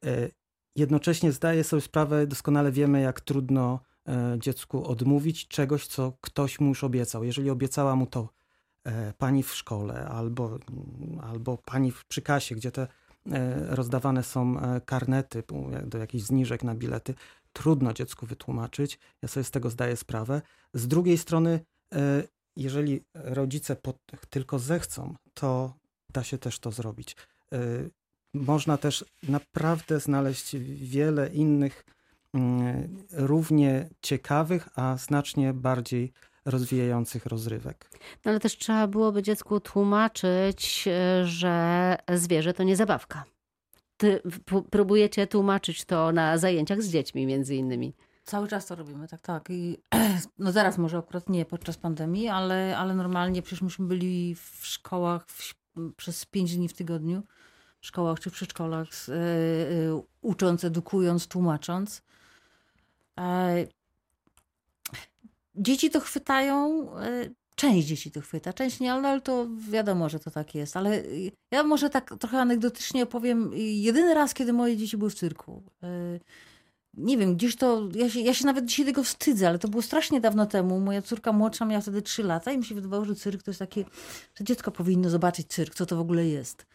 E, 0.05 0.29
Jednocześnie 0.77 1.31
zdaję 1.31 1.63
sobie 1.63 1.81
sprawę, 1.81 2.27
doskonale 2.27 2.71
wiemy, 2.71 3.01
jak 3.01 3.21
trudno 3.21 3.79
e, 4.07 4.35
dziecku 4.39 4.85
odmówić 4.85 5.47
czegoś, 5.47 5.87
co 5.87 6.13
ktoś 6.21 6.59
mu 6.59 6.67
już 6.67 6.83
obiecał. 6.83 7.23
Jeżeli 7.23 7.49
obiecała 7.49 7.95
mu 7.95 8.05
to 8.05 8.29
pani 9.17 9.43
w 9.43 9.53
szkole 9.53 10.07
albo, 10.07 10.57
albo 11.21 11.57
pani 11.57 11.93
przy 12.07 12.21
kasie, 12.21 12.55
gdzie 12.55 12.71
te 12.71 12.87
rozdawane 13.69 14.23
są 14.23 14.59
e, 14.59 14.81
karnety 14.81 15.43
do 15.85 15.97
jakichś 15.97 16.23
zniżek 16.23 16.63
na 16.63 16.75
bilety, 16.75 17.13
trudno 17.53 17.93
dziecku 17.93 18.25
wytłumaczyć. 18.25 18.99
Ja 19.21 19.27
sobie 19.27 19.43
z 19.43 19.51
tego 19.51 19.69
zdaję 19.69 19.95
sprawę. 19.95 20.41
Z 20.73 20.87
drugiej 20.87 21.17
strony, 21.17 21.59
e, 21.93 22.23
jeżeli 22.55 23.01
rodzice 23.13 23.77
tylko 24.29 24.59
zechcą, 24.59 25.15
to 25.33 25.73
da 26.13 26.23
się 26.23 26.37
też 26.37 26.59
to 26.59 26.71
zrobić. 26.71 27.15
E, 27.53 27.57
Można 28.33 28.77
też 28.77 29.05
naprawdę 29.29 29.99
znaleźć 29.99 30.55
wiele 30.81 31.29
innych 31.29 31.85
mm, 32.33 33.03
równie 33.11 33.89
ciekawych, 34.01 34.69
a 34.75 34.97
znacznie 34.97 35.53
bardziej 35.53 36.13
rozwijających 36.45 37.25
rozrywek. 37.25 37.89
No 38.25 38.31
ale 38.31 38.39
też 38.39 38.57
trzeba 38.57 38.87
byłoby 38.87 39.23
dziecku 39.23 39.59
tłumaczyć, 39.59 40.85
e, 40.87 41.25
że 41.25 41.95
zwierzę 42.13 42.53
to 42.53 42.63
nie 42.63 42.75
zabawka. 42.75 43.23
Ty 43.97 44.21
próbujecie 44.71 45.27
tłumaczyć 45.27 45.85
to 45.85 46.11
na 46.11 46.37
zajęciach 46.37 46.81
z 46.81 46.89
dziećmi 46.89 47.25
między 47.25 47.55
innymi. 47.55 47.93
Cały 48.23 48.47
czas 48.47 48.65
to 48.65 48.75
robimy, 48.75 49.07
tak, 49.07 49.21
tak. 49.21 49.45
I, 49.49 49.77
no 50.39 50.51
zaraz 50.51 50.77
może 50.77 50.97
akurat 50.97 51.29
nie 51.29 51.45
podczas 51.45 51.77
pandemii, 51.77 52.27
ale, 52.27 52.77
ale 52.77 52.95
normalnie 52.95 53.41
przecież 53.41 53.61
myśmy 53.61 53.85
byli 53.87 54.35
w 54.35 54.59
szkołach 54.67 55.25
w, 55.27 55.55
przez 55.97 56.25
pięć 56.25 56.55
dni 56.55 56.67
w 56.69 56.73
tygodniu. 56.73 57.23
W 57.81 57.85
szkołach 57.87 58.19
czy 58.19 58.31
przedszkolach, 58.31 58.87
s- 58.87 59.09
e, 59.09 59.13
e, 59.13 60.01
ucząc, 60.21 60.63
edukując, 60.63 61.27
tłumacząc. 61.27 62.01
E, 65.57 65.63
dzieci 65.63 65.89
to 65.89 65.99
chwytają, 65.99 66.89
e, 66.99 67.29
część 67.55 67.87
dzieci 67.87 68.11
to 68.11 68.21
chwyta, 68.21 68.53
część 68.53 68.79
nie, 68.79 68.93
ale, 68.93 69.21
to 69.21 69.47
wiadomo, 69.69 70.09
że 70.09 70.19
to 70.19 70.31
tak 70.31 70.55
jest. 70.55 70.77
Ale 70.77 70.95
y, 70.99 71.31
ja 71.51 71.63
może 71.63 71.89
tak 71.89 72.15
trochę 72.19 72.39
anegdotycznie 72.39 73.03
opowiem. 73.03 73.53
y, 73.53 73.57
Jedyny 73.59 74.13
raz, 74.13 74.33
kiedy 74.33 74.53
moje 74.53 74.77
dzieci 74.77 74.97
były 74.97 75.09
w 75.09 75.15
cyrku. 75.15 75.63
E, 75.83 76.19
nie 76.93 77.17
wiem, 77.17 77.35
gdzieś 77.35 77.55
to, 77.55 77.89
ja 77.95 78.09
się, 78.09 78.19
ja 78.19 78.33
się 78.33 78.45
nawet 78.45 78.65
dzisiaj 78.65 78.85
tego 78.85 79.03
wstydzę, 79.03 79.47
ale 79.49 79.59
to 79.59 79.67
było 79.67 79.81
strasznie 79.81 80.21
dawno 80.21 80.45
temu. 80.45 80.79
Moja 80.79 81.01
córka 81.01 81.31
młodsza 81.31 81.65
miała 81.65 81.81
wtedy 81.81 82.01
3 82.01 82.23
lata 82.23 82.51
i 82.51 82.57
mi 82.57 82.65
się 82.65 82.75
wydawało, 82.75 83.05
że 83.05 83.15
cyrk 83.15 83.43
to 83.43 83.51
jest 83.51 83.59
takie, 83.59 83.85
że 84.35 84.43
dziecko 84.43 84.71
powinno 84.71 85.09
zobaczyć 85.09 85.47
cyrk, 85.47 85.75
co 85.75 85.85
to 85.85 85.95
w 85.95 85.99
ogóle 85.99 86.25
jest. 86.27 86.65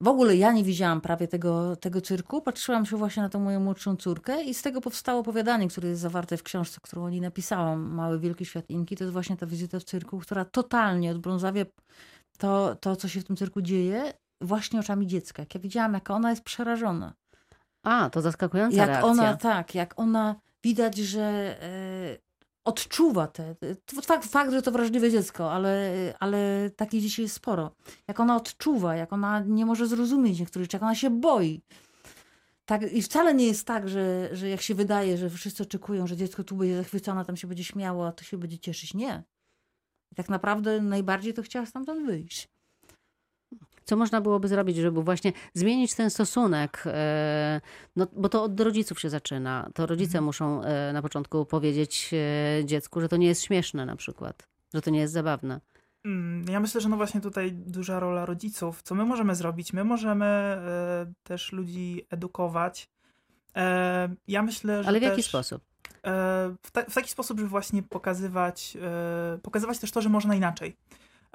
W 0.00 0.08
ogóle 0.08 0.36
ja 0.36 0.52
nie 0.52 0.64
widziałam 0.64 1.00
prawie 1.00 1.28
tego, 1.28 1.76
tego 1.76 2.00
cyrku. 2.00 2.42
Patrzyłam 2.42 2.86
się 2.86 2.96
właśnie 2.96 3.22
na 3.22 3.28
tą 3.28 3.40
moją 3.40 3.60
młodszą 3.60 3.96
córkę 3.96 4.42
i 4.42 4.54
z 4.54 4.62
tego 4.62 4.80
powstało 4.80 5.20
opowiadanie, 5.20 5.68
które 5.68 5.88
jest 5.88 6.00
zawarte 6.00 6.36
w 6.36 6.42
książce, 6.42 6.80
którą 6.82 7.04
o 7.04 7.10
niej 7.10 7.20
napisałam, 7.20 7.80
Mały 7.94 8.18
Wielki 8.18 8.46
Świat 8.46 8.70
Inki. 8.70 8.96
To 8.96 9.04
jest 9.04 9.12
właśnie 9.12 9.36
ta 9.36 9.46
wizyta 9.46 9.80
w 9.80 9.84
cyrku, 9.84 10.18
która 10.18 10.44
totalnie 10.44 11.10
odbrązawia 11.10 11.64
to, 12.38 12.76
to, 12.80 12.96
co 12.96 13.08
się 13.08 13.20
w 13.20 13.24
tym 13.24 13.36
cyrku 13.36 13.62
dzieje, 13.62 14.12
właśnie 14.40 14.80
oczami 14.80 15.06
dziecka. 15.06 15.42
Jak 15.42 15.54
ja 15.54 15.60
widziałam, 15.60 15.94
jaka 15.94 16.14
ona 16.14 16.30
jest 16.30 16.42
przerażona 16.42 17.14
A, 17.82 18.10
to 18.10 18.20
zaskakująca 18.20 18.76
jak 18.76 18.88
reakcja. 18.88 19.10
ona, 19.10 19.36
tak, 19.36 19.74
jak 19.74 20.00
ona 20.00 20.34
widać, 20.64 20.96
że 20.96 21.56
e, 21.62 22.27
odczuwa 22.68 23.26
te. 23.26 23.54
Fakt, 24.02 24.30
fakt, 24.30 24.52
że 24.52 24.62
to 24.62 24.72
wrażliwe 24.72 25.10
dziecko, 25.10 25.52
ale, 25.52 25.92
ale 26.20 26.70
takich 26.76 27.02
dzieci 27.02 27.22
jest 27.22 27.34
sporo. 27.34 27.70
Jak 28.08 28.20
ona 28.20 28.36
odczuwa, 28.36 28.96
jak 28.96 29.12
ona 29.12 29.40
nie 29.40 29.66
może 29.66 29.86
zrozumieć 29.86 30.40
niektórych 30.40 30.64
rzeczy, 30.64 30.76
jak 30.76 30.82
ona 30.82 30.94
się 30.94 31.10
boi. 31.10 31.62
Tak, 32.64 32.92
I 32.92 33.02
wcale 33.02 33.34
nie 33.34 33.46
jest 33.46 33.66
tak, 33.66 33.88
że, 33.88 34.28
że 34.32 34.48
jak 34.48 34.60
się 34.60 34.74
wydaje, 34.74 35.16
że 35.16 35.30
wszyscy 35.30 35.62
oczekują, 35.62 36.06
że 36.06 36.16
dziecko 36.16 36.44
tu 36.44 36.56
będzie 36.56 36.76
zachwycone, 36.76 37.24
tam 37.24 37.36
się 37.36 37.48
będzie 37.48 37.64
śmiało, 37.64 38.06
a 38.06 38.12
to 38.12 38.24
się 38.24 38.38
będzie 38.38 38.58
cieszyć. 38.58 38.94
Nie. 38.94 39.22
I 40.12 40.14
tak 40.14 40.28
naprawdę 40.28 40.80
najbardziej 40.80 41.34
to 41.34 41.42
chciała 41.42 41.66
stamtąd 41.66 42.06
wyjść. 42.06 42.48
Co 43.88 43.96
można 43.96 44.20
byłoby 44.20 44.48
zrobić, 44.48 44.76
żeby 44.76 45.02
właśnie 45.02 45.32
zmienić 45.54 45.94
ten 45.94 46.10
stosunek? 46.10 46.82
e, 46.86 47.60
No, 47.96 48.06
bo 48.12 48.28
to 48.28 48.42
od 48.42 48.60
rodziców 48.60 49.00
się 49.00 49.10
zaczyna. 49.10 49.70
To 49.74 49.86
rodzice 49.86 50.20
muszą 50.20 50.62
e, 50.62 50.92
na 50.92 51.02
początku 51.02 51.46
powiedzieć 51.46 52.10
e, 52.60 52.64
dziecku, 52.64 53.00
że 53.00 53.08
to 53.08 53.16
nie 53.16 53.26
jest 53.26 53.42
śmieszne 53.42 53.86
na 53.86 53.96
przykład, 53.96 54.48
że 54.74 54.82
to 54.82 54.90
nie 54.90 55.00
jest 55.00 55.12
zabawne. 55.12 55.60
Mm, 56.04 56.44
Ja 56.48 56.60
myślę, 56.60 56.80
że 56.80 56.88
no 56.88 56.96
właśnie 56.96 57.20
tutaj 57.20 57.52
duża 57.52 58.00
rola 58.00 58.26
rodziców. 58.26 58.82
Co 58.82 58.94
my 58.94 59.04
możemy 59.04 59.34
zrobić? 59.34 59.72
My 59.72 59.84
możemy 59.84 60.58
też 61.22 61.52
ludzi 61.52 62.06
edukować. 62.10 62.88
Ja 64.28 64.42
myślę, 64.42 64.82
że 64.82 64.88
Ale 64.88 65.00
w 65.00 65.02
jaki 65.02 65.16
też, 65.16 65.26
sposób? 65.26 65.62
W, 66.62 66.70
ta, 66.72 66.82
w 66.82 66.94
taki 66.94 67.10
sposób, 67.10 67.38
żeby 67.38 67.48
właśnie 67.50 67.82
pokazywać, 67.82 68.76
pokazywać 69.42 69.78
też 69.78 69.90
to, 69.90 70.02
że 70.02 70.08
można 70.08 70.34
inaczej. 70.34 70.76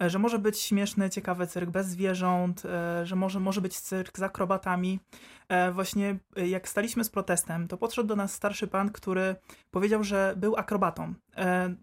E, 0.02 0.10
że 0.10 0.20
może 0.20 0.40
być 0.40 0.60
śmieszny, 0.60 1.10
ciekawy 1.10 1.48
cyrk 1.48 1.70
bez 1.70 1.88
zwierząt, 1.88 2.66
e, 2.66 3.06
że 3.06 3.16
może, 3.16 3.40
może 3.40 3.62
być 3.62 3.80
cyrk 3.80 4.18
z 4.18 4.22
akrobatami. 4.22 5.00
E, 5.50 5.72
właśnie 5.72 6.20
jak 6.36 6.70
staliśmy 6.70 7.04
z 7.04 7.10
protestem, 7.10 7.68
to 7.68 7.78
podszedł 7.78 8.08
do 8.08 8.16
nas 8.16 8.34
starszy 8.34 8.68
pan, 8.68 8.90
który 8.90 9.36
powiedział, 9.72 10.04
że 10.04 10.34
był 10.38 10.56
akrobatą. 10.56 11.14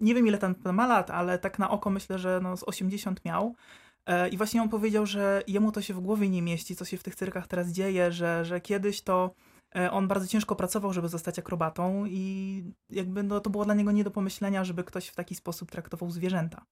Nie 0.00 0.14
wiem 0.14 0.26
ile 0.26 0.38
ten 0.38 0.54
pan 0.54 0.74
ma 0.74 0.86
lat, 0.86 1.10
ale 1.10 1.38
tak 1.38 1.58
na 1.58 1.70
oko 1.70 1.90
myślę, 1.90 2.18
że 2.18 2.40
no 2.42 2.56
z 2.56 2.64
80 2.64 3.24
miał. 3.24 3.54
I 4.30 4.36
właśnie 4.36 4.62
on 4.62 4.68
powiedział, 4.68 5.06
że 5.06 5.42
jemu 5.46 5.72
to 5.72 5.82
się 5.82 5.94
w 5.94 6.00
głowie 6.00 6.28
nie 6.28 6.42
mieści, 6.42 6.76
co 6.76 6.84
się 6.84 6.96
w 6.96 7.02
tych 7.02 7.14
cyrkach 7.14 7.46
teraz 7.46 7.68
dzieje, 7.68 8.12
że, 8.12 8.44
że 8.44 8.60
kiedyś 8.60 9.02
to 9.02 9.34
on 9.90 10.08
bardzo 10.08 10.26
ciężko 10.26 10.56
pracował, 10.56 10.92
żeby 10.92 11.08
zostać 11.08 11.38
akrobatą 11.38 12.04
i 12.06 12.64
jakby 12.90 13.22
no, 13.22 13.40
to 13.40 13.50
było 13.50 13.64
dla 13.64 13.74
niego 13.74 13.92
nie 13.92 14.04
do 14.04 14.10
pomyślenia, 14.10 14.64
żeby 14.64 14.84
ktoś 14.84 15.08
w 15.08 15.14
taki 15.14 15.34
sposób 15.34 15.70
traktował 15.70 16.10
zwierzęta. 16.10 16.64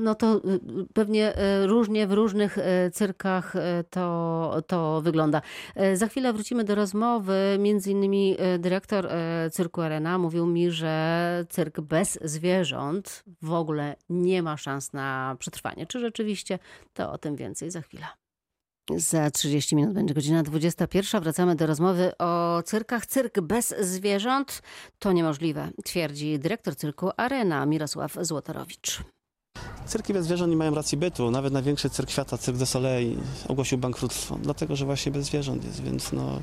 No 0.00 0.14
to 0.14 0.36
y, 0.36 0.38
y, 0.38 0.60
pewnie 0.94 1.38
y, 1.38 1.66
różnie 1.66 2.06
w 2.06 2.12
różnych 2.12 2.58
cyrkach 2.92 3.54
to, 3.90 4.62
to 4.66 5.00
wygląda. 5.00 5.42
Za 5.94 6.06
chwilę 6.06 6.32
wrócimy 6.32 6.64
do 6.64 6.74
rozmowy. 6.74 7.56
Między 7.58 7.90
innymi 7.90 8.36
dyrektor 8.58 9.08
cyrku 9.52 9.80
Arena 9.80 10.18
mówił 10.18 10.46
mi, 10.46 10.70
że 10.70 11.44
cyrk 11.48 11.80
bez 11.80 12.18
zwierząt 12.22 13.24
w 13.42 13.52
ogóle 13.52 13.96
nie 14.08 14.42
ma 14.42 14.56
szans 14.56 14.92
na 14.92 15.36
przetrwanie. 15.38 15.86
Czy 15.86 16.00
rzeczywiście? 16.00 16.58
To 16.94 17.12
o 17.12 17.18
tym 17.18 17.36
więcej 17.36 17.70
za 17.70 17.80
chwilę. 17.80 18.06
Za 18.96 19.30
30 19.30 19.76
minut 19.76 19.94
będzie 19.94 20.14
godzina 20.14 20.42
21. 20.42 21.22
Wracamy 21.22 21.56
do 21.56 21.66
rozmowy 21.66 22.12
o 22.18 22.62
cyrkach. 22.64 23.06
Cyrk 23.06 23.40
bez 23.40 23.74
zwierząt 23.80 24.62
to 24.98 25.12
niemożliwe, 25.12 25.70
twierdzi 25.84 26.38
dyrektor 26.38 26.76
cyrku 26.76 27.10
Arena 27.16 27.66
Mirosław 27.66 28.18
Złotorowicz. 28.20 29.00
Cyrki 29.90 30.12
bez 30.12 30.24
zwierząt 30.24 30.50
nie 30.50 30.56
mają 30.56 30.74
racji 30.74 30.98
bytu. 30.98 31.30
Nawet 31.30 31.52
największy 31.52 31.90
cyrk 31.90 32.10
świata, 32.10 32.38
Cyrk 32.38 32.58
de 32.58 32.66
Soleil, 32.66 33.16
ogłosił 33.48 33.78
bankructwo, 33.78 34.38
dlatego 34.42 34.76
że 34.76 34.84
właśnie 34.84 35.12
bez 35.12 35.26
zwierząt 35.26 35.64
jest, 35.64 35.82
więc 35.82 36.12
no, 36.12 36.42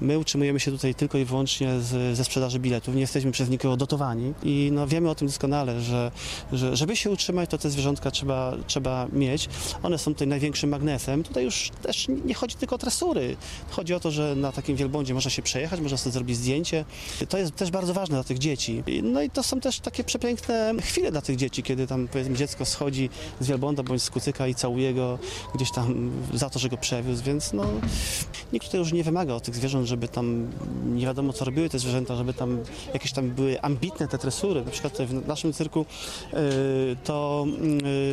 my 0.00 0.18
utrzymujemy 0.18 0.60
się 0.60 0.70
tutaj 0.70 0.94
tylko 0.94 1.18
i 1.18 1.24
wyłącznie 1.24 1.80
z, 1.80 2.16
ze 2.16 2.24
sprzedaży 2.24 2.58
biletów. 2.58 2.94
Nie 2.94 3.00
jesteśmy 3.00 3.32
przez 3.32 3.50
nikogo 3.50 3.76
dotowani 3.76 4.34
i 4.42 4.70
no, 4.72 4.86
wiemy 4.86 5.10
o 5.10 5.14
tym 5.14 5.28
doskonale, 5.28 5.80
że, 5.80 6.10
że 6.52 6.76
żeby 6.76 6.96
się 6.96 7.10
utrzymać, 7.10 7.50
to 7.50 7.58
te 7.58 7.70
zwierzątka 7.70 8.10
trzeba, 8.10 8.52
trzeba 8.66 9.06
mieć. 9.12 9.48
One 9.82 9.98
są 9.98 10.12
tutaj 10.12 10.28
największym 10.28 10.70
magnesem. 10.70 11.22
Tutaj 11.22 11.44
już 11.44 11.70
też 11.82 12.06
nie 12.24 12.34
chodzi 12.34 12.56
tylko 12.56 12.74
o 12.74 12.78
tresury. 12.78 13.36
Chodzi 13.70 13.94
o 13.94 14.00
to, 14.00 14.10
że 14.10 14.36
na 14.36 14.52
takim 14.52 14.76
wielbłądzie 14.76 15.14
można 15.14 15.30
się 15.30 15.42
przejechać, 15.42 15.80
można 15.80 15.98
sobie 15.98 16.12
zrobić 16.12 16.36
zdjęcie. 16.36 16.84
To 17.28 17.38
jest 17.38 17.54
też 17.54 17.70
bardzo 17.70 17.94
ważne 17.94 18.16
dla 18.16 18.24
tych 18.24 18.38
dzieci. 18.38 18.82
No 19.02 19.22
i 19.22 19.30
to 19.30 19.42
są 19.42 19.60
też 19.60 19.80
takie 19.80 20.04
przepiękne 20.04 20.74
chwile 20.82 21.10
dla 21.10 21.22
tych 21.22 21.36
dzieci, 21.36 21.62
kiedy 21.62 21.86
tam 21.86 22.08
powiedzmy 22.08 22.36
dziecko 22.36 22.53
schodzi 22.64 23.10
z 23.40 23.46
wielbłąda 23.46 23.82
bądź 23.82 24.02
z 24.02 24.10
kucyka 24.10 24.46
i 24.46 24.54
całuje 24.54 24.94
go 24.94 25.18
gdzieś 25.54 25.72
tam 25.72 26.10
za 26.34 26.50
to, 26.50 26.58
że 26.58 26.68
go 26.68 26.76
przewiózł, 26.76 27.24
więc 27.24 27.52
no 27.52 27.64
nikt 28.52 28.66
tutaj 28.66 28.80
już 28.80 28.92
nie 28.92 29.04
wymaga 29.04 29.34
od 29.34 29.42
tych 29.42 29.54
zwierząt, 29.54 29.88
żeby 29.88 30.08
tam 30.08 30.50
nie 30.86 31.06
wiadomo 31.06 31.32
co 31.32 31.44
robiły 31.44 31.68
te 31.68 31.78
zwierzęta, 31.78 32.16
żeby 32.16 32.34
tam 32.34 32.58
jakieś 32.94 33.12
tam 33.12 33.30
były 33.30 33.60
ambitne 33.60 34.08
te 34.08 34.18
tresury. 34.18 34.64
Na 34.64 34.70
przykład 34.70 34.98
w 34.98 35.28
naszym 35.28 35.52
cyrku 35.52 35.86
yy, 36.32 36.38
to 37.04 37.46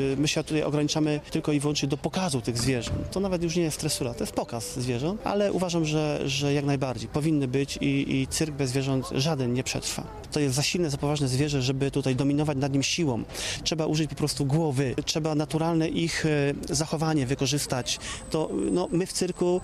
yy, 0.10 0.18
my 0.18 0.28
się 0.28 0.44
tutaj 0.44 0.64
ograniczamy 0.64 1.20
tylko 1.32 1.52
i 1.52 1.60
wyłącznie 1.60 1.90
do 1.90 1.98
pokazu 1.98 2.42
tych 2.42 2.58
zwierząt. 2.58 3.12
To 3.12 3.20
nawet 3.20 3.44
już 3.44 3.56
nie 3.56 3.64
jest 3.64 3.80
tresura, 3.80 4.14
to 4.14 4.24
jest 4.24 4.34
pokaz 4.34 4.76
zwierząt, 4.76 5.22
ale 5.24 5.54
uważam, 5.54 5.86
że, 5.86 6.22
że 6.26 6.54
jak 6.54 6.66
najbardziej 6.66 7.10
powinny 7.10 7.48
być 7.48 7.78
i, 7.82 8.16
i 8.22 8.28
cyrk 8.28 8.56
bez 8.56 8.70
zwierząt 8.70 9.10
żaden 9.16 9.54
nie 9.54 9.64
przetrwa. 9.64 10.04
To 10.32 10.40
jest 10.40 10.56
za 10.56 10.64
silne, 10.64 10.90
za 10.90 10.98
poważne 10.98 11.28
zwierzę, 11.28 11.62
żeby 11.62 11.92
tutaj 11.92 12.16
dominować 12.16 12.58
nad 12.58 12.74
nim 12.74 12.84
siłą. 12.84 13.24
Trzeba 13.64 13.86
użyć 13.86 14.10
po 14.10 14.16
prostu 14.22 14.46
głowy, 14.46 14.96
trzeba 15.06 15.36
naturalne 15.36 15.90
ich 15.90 16.26
e, 16.26 16.30
zachowanie 16.70 17.26
wykorzystać. 17.26 18.00
To 18.30 18.50
no, 18.72 18.88
my 18.92 19.06
w 19.06 19.14
cyrku 19.14 19.62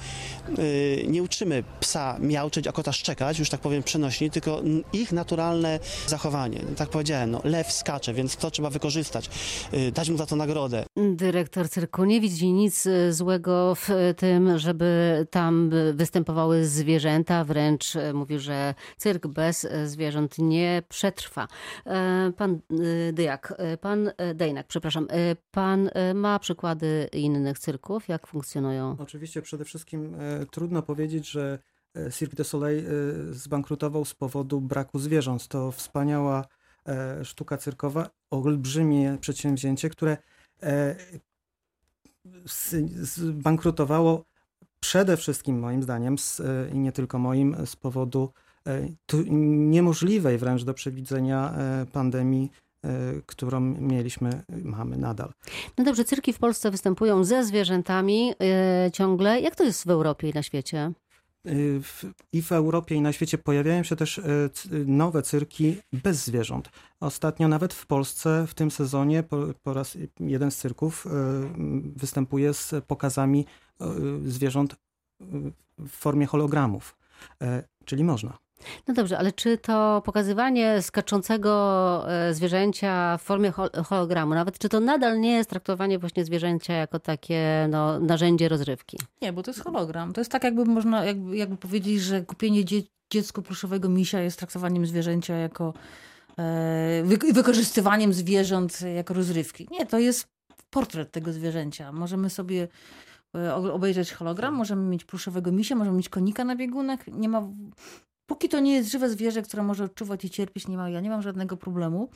e, 0.48 1.08
nie 1.08 1.24
uczymy 1.24 1.64
psa 1.80 2.18
miauczeć, 2.20 2.68
a 2.68 2.72
kota 2.72 2.92
szczekać, 2.92 3.40
już 3.40 3.50
tak 3.50 3.62
powiem 3.62 3.84
przenośni, 3.84 4.32
tylko 4.32 4.62
ich 4.94 5.12
naturalne 5.12 5.80
zachowanie. 6.08 6.60
Tak 6.78 6.90
powiedziałem, 6.90 7.32
no, 7.32 7.42
lew 7.44 7.72
skacze, 7.72 8.14
więc 8.14 8.38
to 8.38 8.52
trzeba 8.52 8.70
wykorzystać, 8.70 9.30
e, 9.72 9.92
dać 9.92 10.10
mu 10.10 10.18
za 10.18 10.26
to 10.26 10.36
nagrodę. 10.36 10.86
Dyrektor 11.16 11.70
cyrku 11.70 12.06
nie 12.06 12.22
widzi 12.22 12.54
nic 12.54 12.88
złego 13.10 13.76
w 13.76 13.90
tym, 14.18 14.60
żeby 14.60 14.88
tam 15.32 15.72
występowały 15.94 16.66
zwierzęta. 16.66 17.44
Wręcz 17.44 17.96
e, 17.96 18.14
mówi, 18.14 18.40
że 18.40 18.74
cyrk 18.98 19.28
bez 19.28 19.68
zwierząt 19.86 20.38
nie 20.38 20.84
przetrwa. 20.90 21.48
Pan 22.38 22.60
Dyjak, 23.14 23.54
pan 23.82 24.08
e, 24.08 24.34
Dejnak, 24.48 24.68
przepraszam, 24.68 25.08
e, 25.10 25.36
pan 25.52 25.90
e, 25.94 26.14
ma 26.14 26.40
przykłady 26.40 27.10
innych 27.14 27.60
cyrków, 27.60 28.08
jak 28.08 28.28
funkcjonują? 28.28 28.96
Oczywiście 29.00 29.42
przede 29.42 29.66
wszystkim 29.66 30.16
e, 30.16 30.46
trudno 30.46 30.82
powiedzieć, 30.82 31.30
że 31.30 31.60
Cirque 32.14 32.36
du 32.36 32.44
Soleil 32.44 32.86
zbankrutował 33.32 34.06
z 34.06 34.14
powodu 34.14 34.62
braku 34.62 35.00
zwierząt. 35.00 35.48
To 35.48 35.72
wspaniała 35.72 36.46
e, 36.86 37.26
sztuka 37.26 37.58
cyrkowa, 37.58 38.10
olbrzymie 38.32 39.18
przedsięwzięcie, 39.22 39.90
które 39.90 40.18
e, 40.64 40.96
zbankrutowało 43.02 44.26
przede 44.80 45.18
wszystkim 45.18 45.60
moim 45.60 45.84
zdaniem 45.84 46.16
e, 46.40 46.70
i 46.70 46.80
nie 46.80 46.92
tylko 46.92 47.20
moim 47.20 47.56
z 47.66 47.76
powodu 47.76 48.34
niemożliwej 49.70 50.38
wręcz 50.38 50.64
do 50.64 50.74
przewidzenia 50.74 51.54
pandemii, 51.92 52.52
którą 53.26 53.60
mieliśmy, 53.62 54.44
mamy 54.64 54.98
nadal. 54.98 55.34
No 55.78 55.84
dobrze, 55.84 56.06
cyrki 56.06 56.34
w 56.34 56.40
Polsce 56.40 56.72
występują 56.72 57.24
ze 57.24 57.46
zwierzętami 57.46 58.34
e, 58.42 58.92
ciągle. 58.92 59.42
Jak 59.42 59.56
to 59.56 59.64
jest 59.64 59.86
w 59.86 59.90
Europie 59.90 60.30
i 60.30 60.34
na 60.34 60.44
świecie? 60.44 60.92
Y, 61.48 61.80
w, 61.84 62.04
I 62.34 62.42
w 62.42 62.52
Europie, 62.52 62.96
i 62.96 63.02
na 63.02 63.14
świecie 63.14 63.38
pojawiają 63.38 63.84
się 63.84 63.96
też 63.96 64.22
nowe 64.86 65.22
cyrki 65.22 65.78
bez 65.94 66.26
zwierząt. 66.26 66.70
Ostatnio 67.00 67.48
nawet 67.48 67.74
w 67.74 67.86
Polsce 67.86 68.46
w 68.48 68.54
tym 68.54 68.72
sezonie 68.72 69.24
po, 69.24 69.38
po 69.64 69.74
raz 69.74 69.98
jeden 70.20 70.52
z 70.52 70.58
cyrków 70.58 71.08
występuje 71.96 72.54
z 72.54 72.74
pokazami 72.88 73.46
zwierząt 74.26 74.76
w 75.80 75.90
formie 75.90 76.26
hologramów. 76.26 76.98
E, 77.42 77.64
Czyli 77.86 78.04
można. 78.04 78.38
No 78.88 78.94
dobrze, 78.94 79.18
ale 79.18 79.32
czy 79.32 79.58
to 79.58 80.02
pokazywanie 80.06 80.82
skaczącego 80.82 82.06
e, 82.12 82.34
zwierzęcia 82.34 83.18
w 83.18 83.22
formie 83.22 83.52
hol- 83.52 83.84
hologramu, 83.86 84.34
nawet 84.34 84.60
czy 84.60 84.70
to 84.70 84.80
nadal 84.80 85.20
nie 85.20 85.32
jest 85.32 85.50
traktowanie 85.50 86.00
właśnie 86.00 86.26
zwierzęcia 86.26 86.74
jako 86.74 87.00
takie 87.00 87.68
no, 87.70 88.00
narzędzie 88.00 88.50
rozrywki? 88.50 88.98
Nie, 89.22 89.34
bo 89.34 89.44
to 89.44 89.52
jest 89.52 89.64
hologram. 89.64 90.14
To 90.14 90.22
jest 90.22 90.32
tak, 90.32 90.44
jakby 90.44 90.66
można 90.66 91.06
jakby, 91.06 91.38
jakby 91.38 91.58
powiedzieć, 91.58 92.02
że 92.02 92.22
kupienie 92.22 92.66
dzie 92.66 92.82
dziecku 93.12 93.42
pluszowego 93.42 93.90
misia 93.90 94.22
jest 94.22 94.38
traktowaniem 94.38 94.86
zwierzęcia 94.86 95.36
jako 95.36 95.74
e, 96.38 97.04
wy 97.04 97.34
wykorzystywaniem 97.34 98.14
zwierząt 98.14 98.82
jako 98.96 99.14
rozrywki. 99.14 99.68
Nie, 99.72 99.86
to 99.86 100.00
jest 100.00 100.28
portret 100.70 101.12
tego 101.12 101.34
zwierzęcia. 101.34 101.92
Możemy 101.92 102.30
sobie 102.30 102.68
e, 103.36 103.56
obejrzeć 103.56 104.12
hologram, 104.12 104.54
możemy 104.54 104.82
mieć 104.90 105.04
pluszowego 105.04 105.52
misia, 105.52 105.76
możemy 105.76 105.98
mieć 105.98 106.10
konika 106.10 106.44
na 106.44 106.56
biegunach. 106.56 107.08
Nie 107.08 107.30
ma... 107.30 107.48
Póki 108.28 108.50
to 108.50 108.60
nie 108.60 108.76
jest 108.76 108.92
żywe 108.92 109.10
zwierzę, 109.10 109.42
które 109.42 109.64
może 109.64 109.84
odczuwać 109.84 110.26
i 110.26 110.30
cierpieć, 110.30 110.68
nie 110.68 110.78
ma, 110.78 110.90
ja 110.90 111.00
nie 111.00 111.10
mam 111.10 111.22
żadnego 111.22 111.58
problemu. 111.58 112.10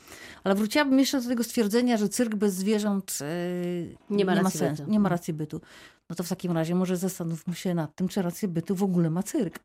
Ale 0.44 0.54
wróciłabym 0.54 0.98
jeszcze 0.98 1.20
do 1.20 1.28
tego 1.28 1.44
stwierdzenia, 1.44 1.96
że 1.96 2.08
cyrk 2.08 2.34
bez 2.34 2.54
zwierząt 2.54 3.18
e, 3.20 4.14
Nie 4.14 4.24
ma 4.24 4.34
racji 4.34 4.58
sensu. 4.58 4.82
bytu. 4.82 4.92
Nie 4.92 5.00
ma 5.00 5.08
racji 5.08 5.34
bytu. 5.34 5.60
No 6.10 6.16
to 6.16 6.22
w 6.22 6.28
takim 6.28 6.52
razie 6.52 6.74
może 6.74 6.96
zastanówmy 6.96 7.54
się 7.54 7.74
nad 7.74 7.94
tym, 7.94 8.08
czy 8.08 8.22
rację 8.22 8.48
bytu 8.48 8.74
w 8.76 8.82
ogóle 8.82 9.10
ma 9.10 9.22
cyrk. 9.22 9.58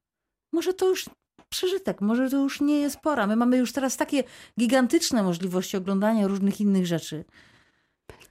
Może 0.53 0.73
to 0.73 0.89
już 0.89 1.09
przeżytek, 1.49 2.01
może 2.01 2.29
to 2.29 2.37
już 2.37 2.61
nie 2.61 2.79
jest 2.79 2.99
pora. 2.99 3.27
My 3.27 3.35
mamy 3.35 3.57
już 3.57 3.73
teraz 3.73 3.97
takie 3.97 4.23
gigantyczne 4.59 5.23
możliwości 5.23 5.77
oglądania 5.77 6.27
różnych 6.27 6.61
innych 6.61 6.87
rzeczy. 6.87 7.25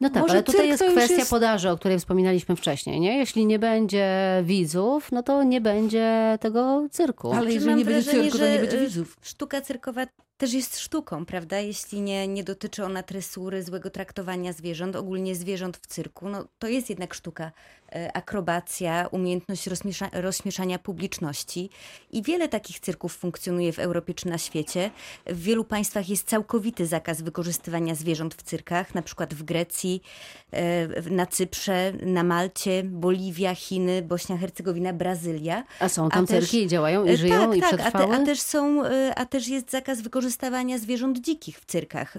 No 0.01 0.11
tak, 0.11 0.23
Może 0.23 0.33
ale 0.35 0.43
tutaj 0.43 0.69
jest 0.69 0.85
kwestia 0.85 1.17
jest- 1.17 1.31
podaży, 1.31 1.71
o 1.71 1.77
której 1.77 1.99
wspominaliśmy 1.99 2.57
wcześniej. 2.57 3.01
Nie? 3.01 3.19
Jeśli 3.19 3.47
nie 3.47 3.59
będzie 3.59 4.09
widzów, 4.45 5.13
no 5.13 5.23
to 5.23 5.43
nie 5.43 5.61
będzie 5.61 6.39
tego 6.41 6.87
cyrku. 6.91 7.33
Ale 7.33 7.53
jeżeli 7.53 7.75
nie 7.75 7.85
będzie 7.85 8.11
wrażenie, 8.11 8.23
cyrku, 8.31 8.39
to 8.39 8.45
nie 8.45 8.55
że, 8.55 8.61
będzie 8.61 8.77
y, 8.79 8.81
widzów. 8.81 9.17
Sztuka 9.23 9.61
cyrkowa 9.61 10.07
też 10.39 10.53
jest 10.53 10.79
sztuką, 10.79 11.27
prawda? 11.27 11.59
Jeśli 11.59 12.01
nie, 12.01 12.29
nie 12.29 12.45
dotyczy 12.45 12.85
ona 12.85 13.03
tresury, 13.03 13.63
złego 13.63 13.91
traktowania 13.91 14.53
zwierząt, 14.53 14.97
ogólnie 14.97 15.35
zwierząt 15.35 15.77
w 15.77 15.87
cyrku, 15.87 16.29
no 16.29 16.45
to 16.59 16.69
jest 16.69 16.91
jednak 16.91 17.15
sztuka. 17.15 17.53
E, 17.93 18.17
Akrobacja, 18.17 19.09
umiejętność 19.11 19.67
rozmiesza, 19.67 20.09
rozśmieszania 20.13 20.79
publiczności. 20.79 21.71
I 22.13 22.23
wiele 22.23 22.49
takich 22.49 22.81
cyrków 22.81 23.17
funkcjonuje 23.17 23.73
w 23.73 23.79
Europie 23.79 24.15
czy 24.15 24.29
na 24.29 24.39
świecie. 24.39 24.91
W 25.27 25.43
wielu 25.43 25.65
państwach 25.65 26.09
jest 26.09 26.29
całkowity 26.29 26.87
zakaz 26.87 27.23
wykorzystywania 27.23 27.95
zwierząt 27.95 28.35
w 28.35 28.43
cyrkach, 28.43 28.95
na 28.95 29.03
przykład 29.03 29.35
w 29.35 29.43
Grecji, 29.43 30.03
e, 30.51 31.11
na 31.11 31.27
Cyprze, 31.27 31.93
na 32.03 32.23
Malcie, 32.23 32.83
Boliwia, 32.85 33.55
Chiny, 33.55 34.03
Bośnia, 34.03 34.37
Hercegowina, 34.37 34.93
Brazylia. 34.93 35.65
A 35.81 35.89
są 35.89 36.09
tam 36.09 36.25
a 36.25 36.27
też- 36.27 36.41
cyrki 36.41 36.63
i 36.63 36.69
działają 36.69 37.05
i 37.05 37.11
E, 37.11 37.17
żyją 37.17 37.49
tak, 37.49 37.59
i 37.59 37.61
tak, 37.61 37.81
a, 37.81 37.91
te, 37.91 38.15
a 38.15 38.25
też 38.25 38.41
są, 38.41 38.83
a 39.17 39.27
też 39.27 39.49
jest 39.49 39.71
zakaz 39.71 40.01
wykorzystywania 40.01 40.79
zwierząt 40.79 41.21
dzikich 41.21 41.59
w 41.59 41.65
cyrkach. 41.65 42.17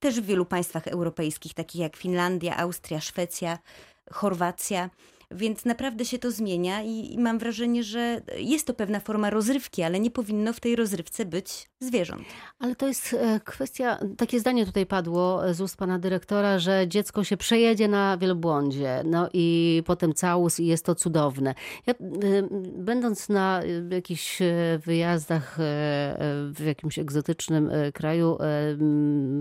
Też 0.00 0.20
w 0.20 0.24
wielu 0.24 0.44
państwach 0.44 0.86
europejskich, 0.86 1.54
takich 1.54 1.80
jak 1.80 1.96
Finlandia, 1.96 2.56
Austria, 2.56 3.00
Szwecja, 3.00 3.58
Chorwacja. 4.12 4.90
Więc 5.30 5.64
naprawdę 5.64 6.04
się 6.04 6.18
to 6.18 6.30
zmienia 6.30 6.82
i, 6.82 7.12
i 7.12 7.18
mam 7.18 7.38
wrażenie, 7.38 7.84
że 7.84 8.20
jest 8.38 8.66
to 8.66 8.74
pewna 8.74 9.00
forma 9.00 9.30
rozrywki, 9.30 9.82
ale 9.82 10.00
nie 10.00 10.10
powinno 10.10 10.52
w 10.52 10.60
tej 10.60 10.76
rozrywce 10.76 11.24
być 11.24 11.70
zwierząt. 11.80 12.22
Ale 12.58 12.76
to 12.76 12.86
jest 12.86 13.14
e, 13.14 13.40
kwestia, 13.40 13.98
takie 14.16 14.40
zdanie 14.40 14.66
tutaj 14.66 14.86
padło 14.86 15.48
e, 15.48 15.54
z 15.54 15.60
ust 15.60 15.76
pana 15.76 15.98
dyrektora, 15.98 16.58
że 16.58 16.88
dziecko 16.88 17.24
się 17.24 17.36
przejedzie 17.36 17.88
na 17.88 18.18
wielbłądzie, 18.18 19.02
no 19.04 19.28
i 19.32 19.82
potem 19.86 20.14
całus 20.14 20.60
i 20.60 20.66
jest 20.66 20.84
to 20.84 20.94
cudowne. 20.94 21.54
Ja, 21.86 21.94
będąc 22.76 23.28
na 23.28 23.62
e, 23.62 23.94
jakichś 23.94 24.38
wyjazdach 24.78 25.56
w 25.58 26.62
jakimś 26.66 26.98
egzotycznym 26.98 27.70
kraju, 27.94 28.38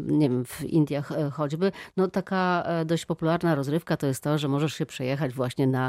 nie 0.06 0.30
wiem, 0.30 0.46
w 0.46 0.63
Indiach 0.63 1.10
choćby, 1.32 1.72
no 1.98 2.08
taka 2.08 2.67
dość 2.86 3.06
popularna 3.06 3.56
rozrywka 3.56 3.98
to 3.98 4.08
jest 4.08 4.24
to, 4.24 4.38
że 4.38 4.48
możesz 4.48 4.74
się 4.74 4.86
przejechać 4.86 5.34
właśnie 5.34 5.67
na 5.67 5.83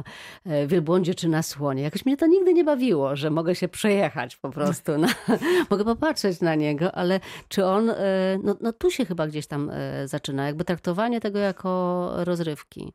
e, 0.47 0.67
wielbłądzie 0.67 1.15
czy 1.15 1.29
na 1.29 1.43
słonie. 1.43 1.83
Jakoś 1.83 2.07
mnie 2.07 2.17
to 2.17 2.27
nigdy 2.27 2.55
nie 2.55 2.65
bawiło, 2.65 3.17
że 3.17 3.31
mogę 3.31 3.55
się 3.55 3.69
przejechać 3.69 4.37
po 4.37 4.51
prostu, 4.51 4.99
na, 4.99 5.09
mogę 5.71 5.85
popatrzeć 5.85 6.41
na 6.41 6.55
niego, 6.55 6.95
ale 6.95 7.21
czy 7.49 7.67
on, 7.67 7.91
e, 7.91 7.95
no, 8.43 8.57
no 8.61 8.73
tu 8.73 8.91
się 8.91 9.05
chyba 9.05 9.27
gdzieś 9.27 9.47
tam 9.47 9.71
e, 9.71 10.09
zaczyna, 10.09 10.47
jakby 10.47 10.65
traktowanie 10.65 11.21
tego 11.21 11.39
jako 11.39 12.11
rozrywki. 12.17 12.93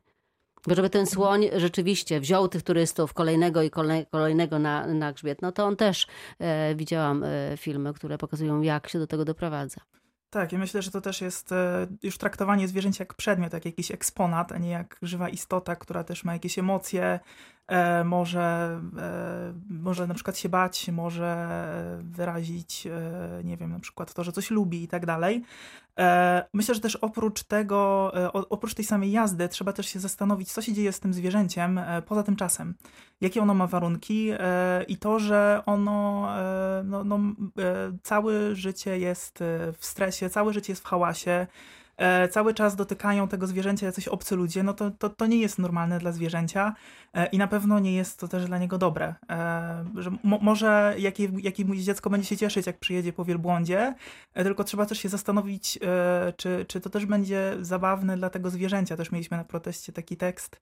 Bo 0.68 0.76
żeby 0.76 0.90
ten 0.90 1.06
słoń 1.06 1.50
rzeczywiście 1.56 2.20
wziął 2.20 2.48
tych 2.48 2.64
turystów 2.64 3.14
kolejnego 3.14 3.62
i 3.62 3.70
kolej- 3.70 4.06
kolejnego 4.12 4.60
na, 4.60 4.88
na 4.88 5.14
grzbiet, 5.14 5.42
no 5.42 5.52
to 5.52 5.66
on 5.66 5.76
też, 5.76 6.08
e, 6.40 6.76
widziałam 6.76 7.24
e, 7.24 7.58
filmy, 7.58 7.94
które 7.94 8.18
pokazują 8.18 8.62
jak 8.62 8.90
się 8.90 9.00
do 9.00 9.08
tego 9.08 9.26
doprowadza. 9.26 9.82
Tak, 10.30 10.52
ja 10.52 10.60
myślę, 10.60 10.82
że 10.82 10.92
to 10.92 11.02
też 11.02 11.22
jest 11.22 11.52
e, 11.52 11.88
już 12.04 12.18
traktowanie 12.18 12.68
zwierzęcia 12.68 13.02
jak 13.02 13.14
przedmiot, 13.14 13.54
jak 13.54 13.66
jakiś 13.66 13.92
eksponat, 13.92 14.52
a 14.52 14.58
nie 14.58 14.70
jak 14.70 14.98
żywa 15.02 15.30
istota, 15.30 15.76
która 15.76 16.04
też 16.04 16.24
ma 16.24 16.34
jakieś 16.34 16.60
emocje, 16.60 17.20
e, 17.70 18.04
może, 18.04 18.80
e, 18.98 19.54
może 19.70 20.08
na 20.08 20.14
przykład 20.14 20.38
się 20.38 20.50
bać, 20.50 20.90
może 20.90 21.48
wyrazić, 22.04 22.88
e, 22.88 23.42
nie 23.44 23.58
wiem, 23.58 23.72
na 23.72 23.80
przykład 23.80 24.14
to, 24.14 24.24
że 24.24 24.32
coś 24.32 24.52
lubi 24.52 24.84
i 24.84 24.88
tak 24.88 25.06
dalej. 25.06 25.44
E, 26.00 26.46
myślę, 26.54 26.76
że 26.76 26.82
też 26.82 26.96
oprócz 26.96 27.44
tego, 27.44 28.12
e, 28.16 28.32
oprócz 28.34 28.74
tej 28.74 28.86
samej 28.86 29.12
jazdy, 29.12 29.50
trzeba 29.50 29.74
też 29.74 29.88
się 29.88 30.00
zastanowić, 30.00 30.52
co 30.52 30.62
się 30.62 30.74
dzieje 30.74 30.92
z 30.92 31.00
tym 31.00 31.14
zwierzęciem 31.14 31.78
e, 31.78 32.02
poza 32.02 32.24
tym 32.24 32.36
czasem. 32.36 32.76
Jakie 33.22 33.42
ono 33.42 33.54
ma 33.54 33.68
warunki 33.68 34.32
i 34.88 34.98
to, 34.98 35.20
że 35.20 35.64
ono 35.66 36.28
no, 36.84 37.04
no, 37.04 37.20
całe 38.04 38.56
życie 38.56 39.00
jest 39.00 39.40
w 39.78 39.86
stresie, 39.86 40.30
całe 40.30 40.54
życie 40.54 40.72
jest 40.72 40.82
w 40.82 40.86
hałasie, 40.86 41.48
e, 42.00 42.28
cały 42.28 42.54
czas 42.54 42.76
dotykają 42.76 43.28
tego 43.28 43.48
zwierzęcia 43.48 43.86
jacyś 43.86 44.08
obcy 44.08 44.36
ludzie, 44.36 44.64
no 44.64 44.74
to, 44.74 44.92
to, 44.92 45.10
to 45.10 45.26
nie 45.26 45.38
jest 45.38 45.60
normalne 45.60 46.00
dla 46.00 46.12
zwierzęcia 46.12 46.76
e, 47.14 47.26
i 47.26 47.38
na 47.38 47.48
pewno 47.48 47.80
nie 47.80 47.96
jest 47.96 48.20
to 48.20 48.28
też 48.28 48.46
dla 48.46 48.58
niego 48.58 48.78
dobre. 48.78 49.16
E, 49.30 49.86
że 49.96 50.12
mo, 50.24 50.40
może 50.42 50.96
jakie, 50.98 51.30
dziecko 51.76 52.10
będzie 52.10 52.28
się 52.28 52.38
cieszyć, 52.38 52.68
jak 52.68 52.80
przyjedzie 52.80 53.14
po 53.14 53.26
wielbłądzie, 53.26 53.96
tylko 54.34 54.64
trzeba 54.64 54.86
też 54.86 55.00
się 55.00 55.10
zastanowić, 55.10 55.80
czy, 56.38 56.66
czy 56.68 56.82
to 56.82 56.90
też 56.90 57.06
będzie 57.06 57.58
zabawne 57.62 58.18
dla 58.18 58.30
tego 58.30 58.50
zwierzęcia. 58.50 58.98
Też 58.98 59.12
mieliśmy 59.12 59.38
na 59.38 59.44
proteście 59.44 59.94
taki 59.94 60.18
tekst. 60.18 60.60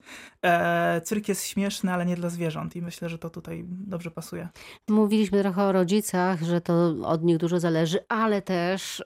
Cyrk 1.04 1.28
jest 1.28 1.44
śmieszny, 1.44 1.92
ale 1.92 2.06
nie 2.06 2.16
dla 2.16 2.28
zwierząt 2.28 2.76
i 2.76 2.82
myślę, 2.82 3.08
że 3.08 3.18
to 3.18 3.30
tutaj 3.30 3.64
dobrze 3.66 4.10
pasuje. 4.10 4.48
Mówiliśmy 4.88 5.40
trochę 5.40 5.62
o 5.62 5.72
rodzicach, 5.72 6.42
że 6.42 6.60
to 6.60 6.94
od 7.04 7.22
nich 7.22 7.38
dużo 7.38 7.60
zależy, 7.60 7.98
ale 8.08 8.42
też 8.42 9.04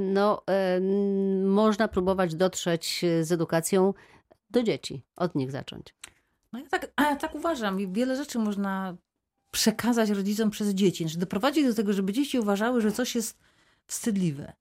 no 0.00 0.42
można 1.56 1.88
próbować 1.88 2.34
dotrzeć 2.34 3.04
e, 3.04 3.24
z 3.24 3.32
edukacją 3.32 3.94
do 4.50 4.62
dzieci, 4.62 5.02
od 5.16 5.34
nich 5.34 5.50
zacząć. 5.50 5.94
No 6.52 6.58
ja 6.58 6.66
tak, 6.66 6.92
ja 7.00 7.16
tak 7.16 7.34
uważam 7.34 7.80
i 7.80 7.88
wiele 7.88 8.16
rzeczy 8.16 8.38
można 8.38 8.96
przekazać 9.50 10.10
rodzicom 10.10 10.50
przez 10.50 10.68
dzieci, 10.68 11.04
znaczy 11.04 11.18
doprowadzić 11.18 11.66
do 11.66 11.74
tego, 11.74 11.92
żeby 11.92 12.12
dzieci 12.12 12.38
uważały, 12.38 12.80
że 12.80 12.92
coś 12.92 13.14
jest 13.14 13.38
wstydliwe. 13.86 14.52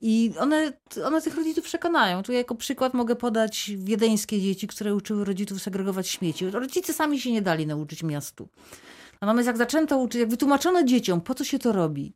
I 0.00 0.32
one, 0.38 0.72
one 1.04 1.22
tych 1.22 1.36
rodziców 1.36 1.64
przekonają. 1.64 2.22
Tu 2.22 2.32
jako 2.32 2.54
przykład 2.54 2.94
mogę 2.94 3.16
podać 3.16 3.70
wiedeńskie 3.76 4.40
dzieci, 4.40 4.66
które 4.66 4.94
uczyły 4.94 5.24
rodziców 5.24 5.62
segregować 5.62 6.08
śmieci. 6.08 6.50
Rodzice 6.50 6.92
sami 6.92 7.20
się 7.20 7.32
nie 7.32 7.42
dali 7.42 7.66
nauczyć 7.66 8.02
miastu. 8.02 8.48
Natomiast 9.20 9.46
jak 9.46 9.56
zaczęto 9.56 9.98
uczyć, 9.98 10.20
jak 10.20 10.30
wytłumaczono 10.30 10.84
dzieciom, 10.84 11.20
po 11.20 11.34
co 11.34 11.44
się 11.44 11.58
to 11.58 11.72
robi, 11.72 12.12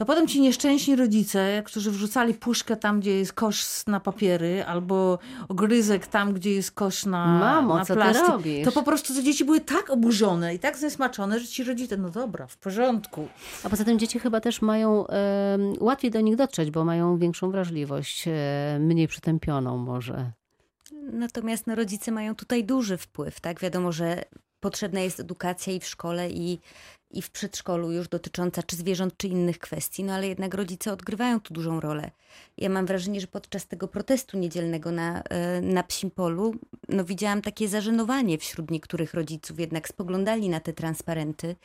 to 0.00 0.06
potem 0.06 0.26
ci 0.26 0.40
nieszczęśni 0.40 0.96
rodzice, 0.96 1.62
którzy 1.66 1.90
wrzucali 1.90 2.34
puszkę 2.34 2.76
tam, 2.76 3.00
gdzie 3.00 3.18
jest 3.18 3.32
kosz 3.32 3.86
na 3.86 4.00
papiery, 4.00 4.64
albo 4.64 5.18
ogryzek 5.48 6.06
tam, 6.06 6.32
gdzie 6.32 6.52
jest 6.52 6.72
kosz 6.72 7.06
na, 7.06 7.26
Mamo, 7.38 7.76
na 7.76 7.84
co 7.84 7.94
plastik, 7.94 8.26
ty 8.26 8.32
robisz? 8.32 8.64
to 8.64 8.72
po 8.72 8.82
prostu 8.82 9.14
te 9.14 9.22
dzieci 9.22 9.44
były 9.44 9.60
tak 9.60 9.90
oburzone 9.90 10.54
i 10.54 10.58
tak 10.58 10.78
zniesmaczone, 10.78 11.40
że 11.40 11.46
ci 11.46 11.64
rodzice, 11.64 11.96
no 11.96 12.10
dobra, 12.10 12.46
w 12.46 12.56
porządku. 12.56 13.28
A 13.64 13.68
poza 13.68 13.84
tym 13.84 13.98
dzieci 13.98 14.18
chyba 14.18 14.40
też 14.40 14.62
mają 14.62 15.06
e, 15.06 15.58
łatwiej 15.80 16.10
do 16.10 16.20
nich 16.20 16.36
dotrzeć, 16.36 16.70
bo 16.70 16.84
mają 16.84 17.18
większą 17.18 17.50
wrażliwość, 17.50 18.28
e, 18.28 18.78
mniej 18.80 19.08
przytępioną 19.08 19.76
może. 19.76 20.32
Natomiast 21.12 21.66
no, 21.66 21.74
rodzice 21.74 22.12
mają 22.12 22.34
tutaj 22.34 22.64
duży 22.64 22.96
wpływ, 22.96 23.40
tak? 23.40 23.60
Wiadomo, 23.60 23.92
że 23.92 24.24
potrzebna 24.60 25.00
jest 25.00 25.20
edukacja 25.20 25.72
i 25.72 25.80
w 25.80 25.86
szkole, 25.86 26.30
i 26.30 26.58
i 27.10 27.22
w 27.22 27.30
przedszkolu 27.30 27.92
już 27.92 28.08
dotycząca 28.08 28.62
czy 28.62 28.76
zwierząt, 28.76 29.16
czy 29.16 29.28
innych 29.28 29.58
kwestii, 29.58 30.04
no 30.04 30.14
ale 30.14 30.28
jednak 30.28 30.54
rodzice 30.54 30.92
odgrywają 30.92 31.40
tu 31.40 31.54
dużą 31.54 31.80
rolę. 31.80 32.10
Ja 32.58 32.68
mam 32.68 32.86
wrażenie, 32.86 33.20
że 33.20 33.26
podczas 33.26 33.66
tego 33.66 33.88
protestu 33.88 34.38
niedzielnego 34.38 34.90
na, 34.90 35.22
e, 35.22 35.60
na 35.60 35.82
Psim 35.82 36.10
Polu, 36.10 36.54
no 36.88 37.04
widziałam 37.04 37.42
takie 37.42 37.68
zażenowanie 37.68 38.38
wśród 38.38 38.70
niektórych 38.70 39.14
rodziców, 39.14 39.60
jednak 39.60 39.88
spoglądali 39.88 40.48
na 40.48 40.60
te 40.60 40.72
transparenty. 40.72 41.56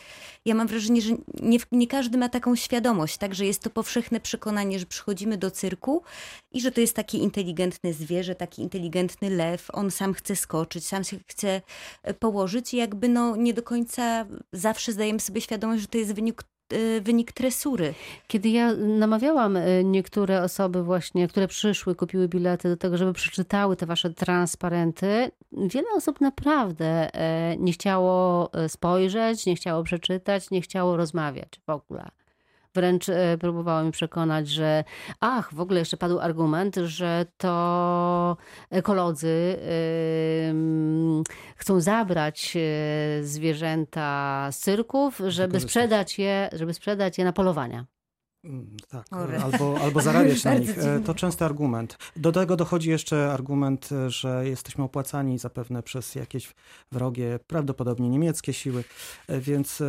Ja 0.46 0.56
mam 0.56 0.68
wrażenie, 0.68 1.02
że 1.02 1.16
nie, 1.42 1.60
nie 1.72 1.88
każdy 1.88 2.18
ma 2.18 2.30
taką 2.30 2.56
świadomość, 2.56 3.18
tak, 3.18 3.36
że 3.36 3.46
jest 3.46 3.62
to 3.62 3.70
powszechne 3.70 4.20
przekonanie, 4.20 4.80
że 4.80 4.86
przychodzimy 4.86 5.38
do 5.38 5.52
cyrku 5.52 6.04
i 6.52 6.62
że 6.62 6.72
to 6.72 6.82
jest 6.82 6.96
takie 6.96 7.18
inteligentne 7.18 7.94
zwierzę, 7.94 8.36
taki 8.36 8.62
inteligentny 8.62 9.30
lew, 9.30 9.68
on 9.74 9.92
sam 9.92 10.14
chce 10.14 10.36
skoczyć, 10.36 10.88
sam 10.88 11.04
się 11.04 11.18
chce 11.28 11.62
e, 12.04 12.14
położyć 12.14 12.74
i 12.74 12.78
jakby 12.78 13.10
no 13.10 13.36
nie 13.36 13.54
do 13.54 13.64
końca 13.64 14.26
zawsze 14.54 14.92
zdajemy 14.92 15.20
sobie 15.20 15.35
świadomość, 15.42 15.82
że 15.82 15.88
to 15.88 15.98
jest 15.98 16.14
wynik 16.14 16.44
Y, 16.74 17.02
wynik 17.02 17.32
tresury. 17.32 17.94
Kiedy 18.28 18.50
ja 18.50 18.74
namawiałam 18.76 19.58
y, 19.58 19.84
niektóre 19.84 20.44
osoby 20.44 20.84
właśnie, 20.84 21.28
które 21.28 21.48
przyszły, 21.48 21.96
kupiły 21.96 22.28
bilety 22.28 22.70
do 22.70 22.78
tego, 22.78 22.98
żeby 22.98 23.14
przeczytały 23.14 23.76
te 23.76 23.86
wasze 23.86 24.10
transparenty, 24.10 25.32
wiele 25.52 25.88
osób 25.96 26.22
naprawdę 26.22 27.14
e, 27.14 27.58
nie 27.58 27.74
chciało 27.74 28.50
e, 28.54 28.70
spojrzeć, 28.70 29.46
nie 29.46 29.56
chciało 29.56 29.84
przeczytać, 29.84 30.52
nie 30.52 30.62
chciało 30.62 30.98
rozmawiać 30.98 31.62
w 31.68 31.70
ogóle. 31.70 32.10
Wręcz 32.76 33.10
e, 33.10 33.38
próbowała 33.38 33.84
mi 33.84 33.92
przekonać, 33.92 34.48
że 34.48 34.84
ach, 35.20 35.54
w 35.54 35.60
ogóle 35.60 35.80
jeszcze 35.80 35.98
padł 35.98 36.20
argument, 36.20 36.76
że 36.76 37.26
to 37.38 38.38
ekolodzy 38.70 39.58
chcą 41.56 41.80
zabrać 41.80 42.58
e, 42.58 43.24
zwierzęta 43.24 44.50
z 44.52 44.60
cyrków, 44.60 45.22
żeby 45.28 45.60
sprzedać 45.60 46.20
je, 46.20 46.50
żeby 46.54 46.74
sprzedać 46.74 47.18
je 47.18 47.26
na 47.26 47.34
polowania. 47.34 47.86
Mm, 48.46 48.78
tak, 48.90 49.08
albo, 49.44 49.80
albo 49.82 50.02
zarabiać 50.02 50.44
na 50.44 50.54
nich. 50.60 50.78
E, 50.80 51.00
to 51.00 51.14
częsty 51.14 51.46
argument. 51.46 51.98
Do 52.16 52.32
tego 52.32 52.56
dochodzi 52.56 52.90
jeszcze 52.90 53.34
argument, 53.34 53.90
e, 53.92 54.10
że 54.10 54.48
jesteśmy 54.48 54.84
opłacani 54.84 55.40
zapewne 55.40 55.84
przez 55.84 56.16
jakieś 56.16 56.54
wrogie, 56.92 57.40
prawdopodobnie 57.48 58.10
niemieckie 58.10 58.54
siły, 58.54 58.84
e, 59.28 59.40
więc 59.40 59.84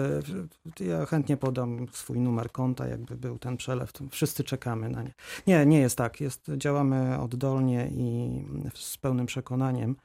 ja 0.80 1.06
chętnie 1.06 1.36
podam 1.36 1.86
swój 1.92 2.20
numer 2.20 2.52
konta, 2.52 2.86
jakby 2.86 3.16
był 3.16 3.38
ten 3.38 3.56
przelew. 3.56 3.92
Wszyscy 4.10 4.44
czekamy 4.44 4.88
na 4.88 5.02
nie. 5.02 5.12
Nie, 5.46 5.66
nie 5.66 5.78
jest 5.78 5.98
tak. 5.98 6.20
Jest, 6.20 6.50
działamy 6.56 7.18
oddolnie 7.20 7.90
i 7.92 8.30
z 8.74 8.96
pełnym 8.96 9.26
przekonaniem. 9.26 9.96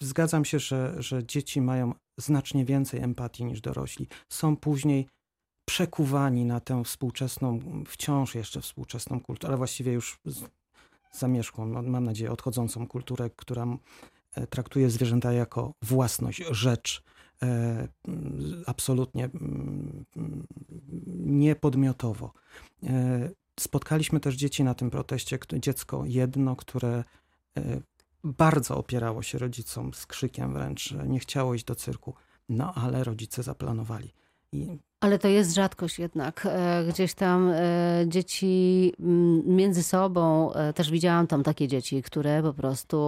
Zgadzam 0.00 0.44
się, 0.44 0.58
że, 0.58 0.94
że 0.98 1.26
dzieci 1.26 1.60
mają 1.60 1.94
znacznie 2.18 2.64
więcej 2.64 3.00
empatii 3.00 3.44
niż 3.44 3.60
dorośli. 3.60 4.08
Są 4.28 4.56
później 4.56 5.06
przekuwani 5.70 6.44
na 6.44 6.60
tę 6.60 6.84
współczesną, 6.84 7.60
wciąż 7.86 8.34
jeszcze 8.34 8.60
współczesną 8.60 9.20
kulturę, 9.20 9.48
ale 9.48 9.56
właściwie 9.56 9.92
już 9.92 10.18
zamierzchłą, 11.12 11.66
no, 11.66 11.82
mam 11.82 12.04
nadzieję, 12.04 12.32
odchodzącą 12.32 12.86
kulturę, 12.86 13.30
która 13.36 13.66
e, 14.34 14.46
traktuje 14.46 14.90
zwierzęta 14.90 15.32
jako 15.32 15.74
własność, 15.82 16.42
rzecz, 16.50 17.02
e, 17.42 17.88
absolutnie 18.66 19.28
niepodmiotowo. 21.16 22.32
E, 22.82 23.30
spotkaliśmy 23.60 24.20
też 24.20 24.34
dzieci 24.34 24.64
na 24.64 24.74
tym 24.74 24.90
proteście, 24.90 25.38
dziecko 25.52 26.02
jedno, 26.06 26.56
które 26.56 27.04
bardzo 28.24 28.76
opierało 28.76 29.22
się 29.22 29.38
rodzicom 29.38 29.94
z 29.94 30.06
krzykiem 30.06 30.52
wręcz, 30.52 30.94
nie 31.06 31.18
chciało 31.18 31.54
iść 31.54 31.64
do 31.64 31.74
cyrku, 31.74 32.14
no 32.48 32.74
ale 32.74 33.04
rodzice 33.04 33.42
zaplanowali. 33.42 34.12
I 34.52 34.78
ale 35.00 35.18
to 35.18 35.28
jest 35.28 35.54
rzadkość 35.54 35.98
jednak. 35.98 36.46
E, 36.46 36.84
gdzieś 36.88 37.14
tam 37.14 37.48
e, 37.48 37.60
dzieci 38.06 38.92
mm, 39.00 39.42
między 39.56 39.82
sobą, 39.82 40.52
e, 40.52 40.72
też 40.72 40.90
widziałam 40.90 41.26
tam 41.26 41.42
takie 41.42 41.68
dzieci, 41.68 42.02
które 42.02 42.42
po 42.42 42.54
prostu 42.54 43.00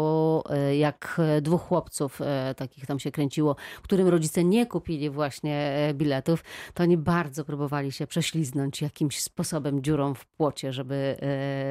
jak 0.78 1.20
dwóch 1.42 1.62
chłopców 1.62 2.20
takich 2.56 2.86
tam 2.86 2.98
się 2.98 3.10
kręciło, 3.10 3.56
którym 3.82 4.08
rodzice 4.08 4.44
nie 4.44 4.66
kupili 4.66 5.10
właśnie 5.10 5.72
biletów, 5.94 6.44
to 6.74 6.82
oni 6.82 6.96
bardzo 6.96 7.44
próbowali 7.44 7.92
się 7.92 8.06
prześliznąć 8.06 8.82
jakimś 8.82 9.22
sposobem 9.22 9.82
dziurą 9.82 10.14
w 10.14 10.26
płocie, 10.26 10.72
żeby, 10.72 11.16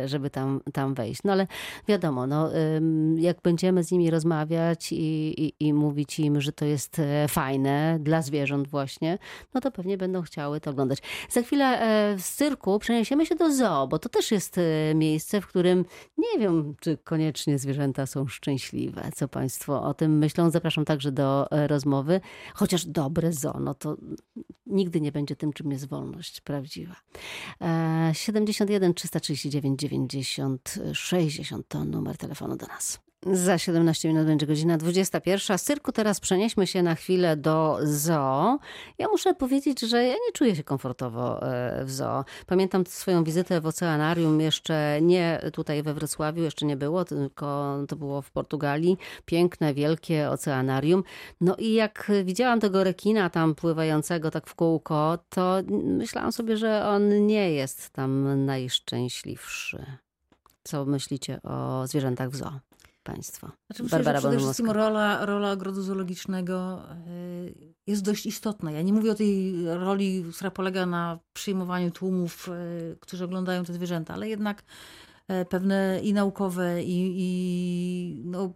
żeby 0.06 0.30
tam, 0.30 0.62
tam 0.74 0.94
wejść. 0.94 1.22
No 1.24 1.32
ale 1.32 1.48
wiadomo, 1.88 2.28
no, 2.28 2.50
jak 3.16 3.42
będziemy 3.42 3.84
z 3.84 3.92
nimi 3.92 4.12
rozmawiać 4.12 4.92
i, 4.92 5.44
i, 5.46 5.54
i 5.60 5.74
mówić 5.74 6.20
im, 6.20 6.42
że 6.42 6.52
to 6.52 6.66
jest 6.66 7.02
fajne 7.28 7.98
dla 8.02 8.22
zwierząt 8.22 8.68
właśnie, 8.68 9.18
no 9.54 9.62
to 9.62 9.72
pewnie 9.72 9.98
będą 9.98 10.11
będą 10.12 10.21
chciały 10.21 10.62
to 10.62 10.71
oglądać. 10.71 11.00
Za 11.30 11.41
chwilę 11.41 11.65
e, 11.65 12.19
z 12.19 12.36
cyrku 12.36 12.80
przeniesiemy 12.80 13.26
się 13.26 13.36
do 13.36 13.52
zoo, 13.52 13.88
bo 13.88 14.00
to 14.00 14.10
też 14.10 14.32
jest 14.32 14.58
e, 14.58 14.95
miejsce, 14.95 15.41
w 15.41 15.47
którym 15.47 15.86
nie 16.17 16.39
wiem, 16.39 16.76
czy 16.80 16.97
koniecznie 16.97 17.60
zwierzęta 17.60 18.06
są 18.06 18.28
szczęśliwe. 18.28 19.12
Co 19.15 19.28
Państwo 19.28 19.84
o 19.84 19.93
tym 19.93 20.17
myślą? 20.17 20.50
Zapraszam 20.50 20.86
także 20.86 21.12
do 21.12 21.52
e, 21.52 21.67
rozmowy. 21.67 22.21
Chociaż 22.54 22.86
dobre 22.86 23.34
zoo, 23.34 23.60
no 23.60 23.74
to 23.74 23.97
nigdy 24.65 25.02
nie 25.02 25.12
będzie 25.12 25.36
tym, 25.36 25.54
czym 25.54 25.71
jest 25.71 25.88
wolność 25.88 26.41
prawdziwa. 26.41 26.95
71 28.13 28.93
339 28.93 29.80
90 29.80 30.80
60 30.93 31.67
to 31.67 31.86
numer 31.86 32.17
telefonu 32.17 32.56
do 32.56 32.67
nas. 32.67 33.11
Za 33.26 33.58
17 33.58 34.08
minut 34.08 34.26
będzie 34.26 34.48
godzina 34.48 34.78
21. 34.78 35.58
Z 35.58 35.64
cyrku 35.64 35.92
teraz 35.92 36.20
przenieśmy 36.20 36.68
się 36.68 36.84
na 36.84 36.96
chwilę 36.96 37.38
do 37.38 37.78
zoo. 37.84 38.60
Ja 38.98 39.08
muszę 39.08 39.34
powiedzieć, 39.34 39.80
że 39.80 40.04
ja 40.04 40.14
nie 40.14 40.32
czuję 40.34 40.56
się 40.56 40.64
komfortowo 40.64 41.42
e, 41.42 41.86
w 41.86 41.92
zoo. 41.92 42.26
Pamiętam 42.46 42.86
swoją 42.86 43.24
wizytę 43.24 43.62
w 43.62 43.66
oceanarium, 43.66 44.42
jeszcze 44.42 45.00
nie 45.02 45.42
tutaj 45.54 45.84
we 45.84 45.94
Wrocławiu, 45.94 46.44
jeszcze 46.44 46.66
nie 46.66 46.78
było, 46.78 47.06
tylko 47.06 47.78
to 47.88 47.96
było 47.96 48.22
w 48.22 48.32
Portugalii. 48.32 48.98
Piękne, 49.26 49.74
wielkie 49.74 50.30
oceanarium. 50.30 51.04
No 51.42 51.56
i 51.56 51.74
jak 51.74 52.12
widziałam 52.24 52.60
tego 52.60 52.84
rekina 52.84 53.30
tam 53.30 53.56
pływającego 53.56 54.32
tak 54.32 54.48
w 54.48 54.56
kółko, 54.56 55.18
to 55.30 55.58
myślałam 55.72 56.32
sobie, 56.32 56.58
że 56.58 56.88
on 56.88 57.26
nie 57.28 57.52
jest 57.52 57.90
tam 57.90 58.46
najszczęśliwszy. 58.46 59.86
Co 60.64 60.86
myślicie 60.86 61.42
o 61.42 61.88
zwierzętach 61.88 62.30
w 62.30 62.36
zoo? 62.36 62.71
Państwo. 63.04 63.48
Znaczy, 63.48 63.84
myślę, 63.84 63.98
Barbara 63.98 64.20
przede 64.20 64.38
wszystkim 64.38 64.70
rola, 64.70 65.26
rola 65.26 65.52
ogrodu 65.52 65.82
zoologicznego 65.82 66.84
y, 67.08 67.74
jest 67.88 68.04
dość 68.04 68.26
istotna. 68.26 68.72
Ja 68.72 68.82
nie 68.82 68.94
mówię 68.94 69.12
o 69.12 69.16
tej 69.16 69.54
roli, 69.66 70.26
która 70.36 70.52
polega 70.52 70.86
na 70.86 71.20
przyjmowaniu 71.34 71.92
tłumów, 71.92 72.50
y, 72.50 72.98
którzy 73.00 73.26
oglądają 73.26 73.66
te 73.66 73.74
zwierzęta, 73.74 74.14
ale 74.14 74.30
jednak 74.30 74.64
y, 75.42 75.46
pewne 75.46 76.00
i 76.04 76.14
naukowe, 76.14 76.84
i, 76.84 77.14
i 77.18 78.22
no, 78.26 78.54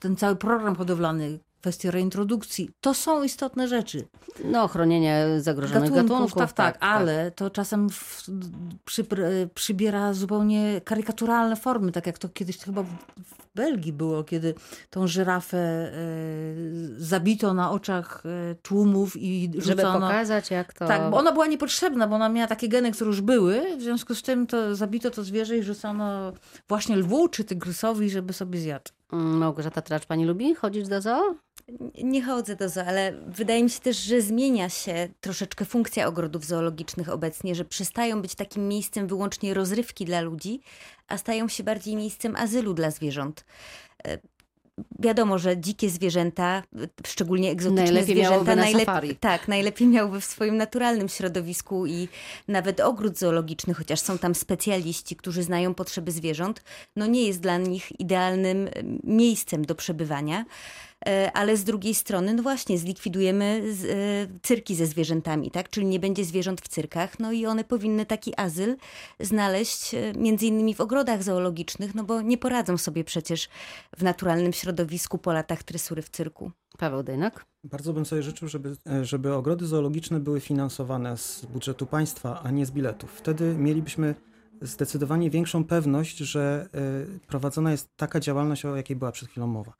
ten 0.00 0.16
cały 0.16 0.36
program 0.36 0.76
hodowlany, 0.76 1.38
kwestie 1.60 1.90
reintrodukcji. 1.90 2.70
To 2.80 2.94
są 2.94 3.22
istotne 3.22 3.68
rzeczy. 3.68 4.08
No, 4.44 4.68
chronienie 4.68 5.26
zagrożonych 5.38 5.90
gatunków. 5.90 6.08
gatunków 6.10 6.34
tak, 6.34 6.52
tak, 6.52 6.78
tak, 6.78 6.90
ale 6.90 7.30
to 7.30 7.50
czasem 7.50 7.90
w, 7.90 8.22
przy, 8.84 9.04
przybiera 9.54 10.12
zupełnie 10.14 10.80
karykaturalne 10.84 11.56
formy, 11.56 11.92
tak 11.92 12.06
jak 12.06 12.18
to 12.18 12.28
kiedyś 12.28 12.58
chyba 12.58 12.82
w 12.82 13.50
Belgii 13.54 13.92
było, 13.92 14.24
kiedy 14.24 14.54
tą 14.90 15.06
żyrafę 15.06 15.92
y, 15.94 16.94
zabito 16.98 17.54
na 17.54 17.70
oczach 17.70 18.22
y, 18.52 18.54
tłumów 18.62 19.16
i 19.16 19.50
rzucono. 19.54 19.82
Żeby 19.82 19.82
pokazać, 19.82 20.50
jak 20.50 20.72
to... 20.72 20.86
Tak, 20.86 21.10
bo 21.10 21.16
ona 21.16 21.32
była 21.32 21.46
niepotrzebna, 21.46 22.06
bo 22.06 22.14
ona 22.14 22.28
miała 22.28 22.48
takie 22.48 22.68
geny, 22.68 22.92
które 22.92 23.08
już 23.08 23.20
były, 23.20 23.76
w 23.76 23.82
związku 23.82 24.14
z 24.14 24.22
tym 24.22 24.46
to 24.46 24.76
zabito 24.76 25.10
to 25.10 25.24
zwierzę 25.24 25.58
i 25.58 25.62
rzucono 25.62 26.32
właśnie 26.68 26.96
lwu 26.96 27.28
czy 27.28 27.44
tygrysowi, 27.44 28.10
żeby 28.10 28.32
sobie 28.32 28.58
zjadł. 28.58 28.90
Mm, 29.12 29.38
Małgorzata 29.38 29.82
Tracz, 29.82 30.06
pani 30.06 30.24
lubi 30.24 30.54
chodzić 30.54 30.88
do 30.88 31.00
zoo? 31.00 31.34
Nie 32.04 32.22
chodzę 32.22 32.56
do 32.56 32.68
zoo, 32.68 32.84
ale 32.86 33.12
wydaje 33.26 33.62
mi 33.64 33.70
się 33.70 33.80
też, 33.80 33.96
że 33.96 34.20
zmienia 34.20 34.68
się 34.68 35.08
troszeczkę 35.20 35.64
funkcja 35.64 36.06
ogrodów 36.06 36.44
zoologicznych 36.44 37.08
obecnie, 37.08 37.54
że 37.54 37.64
przestają 37.64 38.22
być 38.22 38.34
takim 38.34 38.68
miejscem 38.68 39.06
wyłącznie 39.06 39.54
rozrywki 39.54 40.04
dla 40.04 40.20
ludzi, 40.20 40.60
a 41.08 41.18
stają 41.18 41.48
się 41.48 41.64
bardziej 41.64 41.96
miejscem 41.96 42.36
azylu 42.36 42.74
dla 42.74 42.90
zwierząt. 42.90 43.44
E, 44.80 44.84
wiadomo, 44.98 45.38
że 45.38 45.58
dzikie 45.58 45.90
zwierzęta, 45.90 46.62
szczególnie 47.06 47.50
egzotyczne 47.50 47.84
najlepiej 47.84 48.16
zwierzęta, 48.16 48.56
najlepiej 48.56 49.16
tak, 49.16 49.48
najlepiej 49.48 49.88
miałyby 49.88 50.20
w 50.20 50.24
swoim 50.24 50.56
naturalnym 50.56 51.08
środowisku 51.08 51.86
i 51.86 52.08
nawet 52.48 52.80
ogród 52.80 53.18
zoologiczny, 53.18 53.74
chociaż 53.74 54.00
są 54.00 54.18
tam 54.18 54.34
specjaliści, 54.34 55.16
którzy 55.16 55.42
znają 55.42 55.74
potrzeby 55.74 56.12
zwierząt, 56.12 56.62
no 56.96 57.06
nie 57.06 57.26
jest 57.26 57.40
dla 57.40 57.58
nich 57.58 58.00
idealnym 58.00 58.68
miejscem 59.04 59.64
do 59.64 59.74
przebywania. 59.74 60.44
E, 61.06 61.32
ale 61.32 61.56
z 61.56 61.64
drugiej 61.64 61.94
strony, 61.94 62.34
no 62.34 62.42
właśnie, 62.42 62.78
zlikwidujemy 62.78 63.44
e, 63.44 64.38
cyrki 64.42 64.74
ze 64.74 64.86
zwierzętami, 64.86 65.50
tak? 65.50 65.70
Czyli 65.70 65.86
nie 65.86 66.00
będzie 66.00 66.24
zwierząt 66.24 66.60
w 66.60 66.68
cyrkach, 66.68 67.18
no 67.18 67.32
i 67.32 67.46
one 67.46 67.64
powinny 67.64 68.06
taki 68.06 68.32
azyl 68.36 68.76
znaleźć 69.20 69.94
e, 69.94 70.12
między 70.16 70.46
innymi 70.46 70.74
w 70.74 70.80
ogrodach 70.80 71.22
zoologicznych, 71.22 71.94
no 71.94 72.04
bo 72.04 72.22
nie 72.22 72.38
poradzą 72.38 72.78
sobie 72.78 73.04
przecież 73.04 73.48
w 73.96 74.02
naturalnym 74.02 74.52
środowisku 74.52 75.18
po 75.18 75.32
latach 75.32 75.62
tresury 75.62 76.02
w 76.02 76.10
cyrku. 76.10 76.50
Paweł 76.78 77.02
Dejnak? 77.02 77.44
Bardzo 77.64 77.92
bym 77.92 78.06
sobie 78.06 78.22
życzył, 78.22 78.48
żeby, 78.48 78.76
żeby 79.02 79.34
ogrody 79.34 79.66
zoologiczne 79.66 80.20
były 80.20 80.40
finansowane 80.40 81.16
z 81.16 81.46
budżetu 81.46 81.86
państwa, 81.86 82.40
a 82.42 82.50
nie 82.50 82.66
z 82.66 82.70
biletów. 82.70 83.12
Wtedy 83.12 83.54
mielibyśmy 83.58 84.14
zdecydowanie 84.60 85.30
większą 85.30 85.64
pewność, 85.64 86.18
że 86.18 86.68
e, 86.74 87.20
prowadzona 87.26 87.70
jest 87.70 87.88
taka 87.96 88.20
działalność, 88.20 88.64
o 88.64 88.76
jakiej 88.76 88.96
była 88.96 89.12
przed 89.12 89.28
chwilą 89.28 89.46
mowa. 89.46 89.72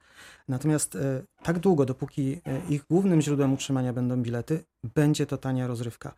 Natomiast 0.47 0.95
e, 0.95 1.23
tak 1.43 1.59
długo, 1.59 1.85
dopóki 1.85 2.41
e, 2.45 2.61
ich 2.69 2.83
głównym 2.89 3.21
źródłem 3.21 3.53
utrzymania 3.53 3.93
będą 3.93 4.21
bilety, 4.21 4.63
będzie 4.95 5.25
to 5.25 5.37
tania 5.37 5.67
rozrywka. 5.67 6.13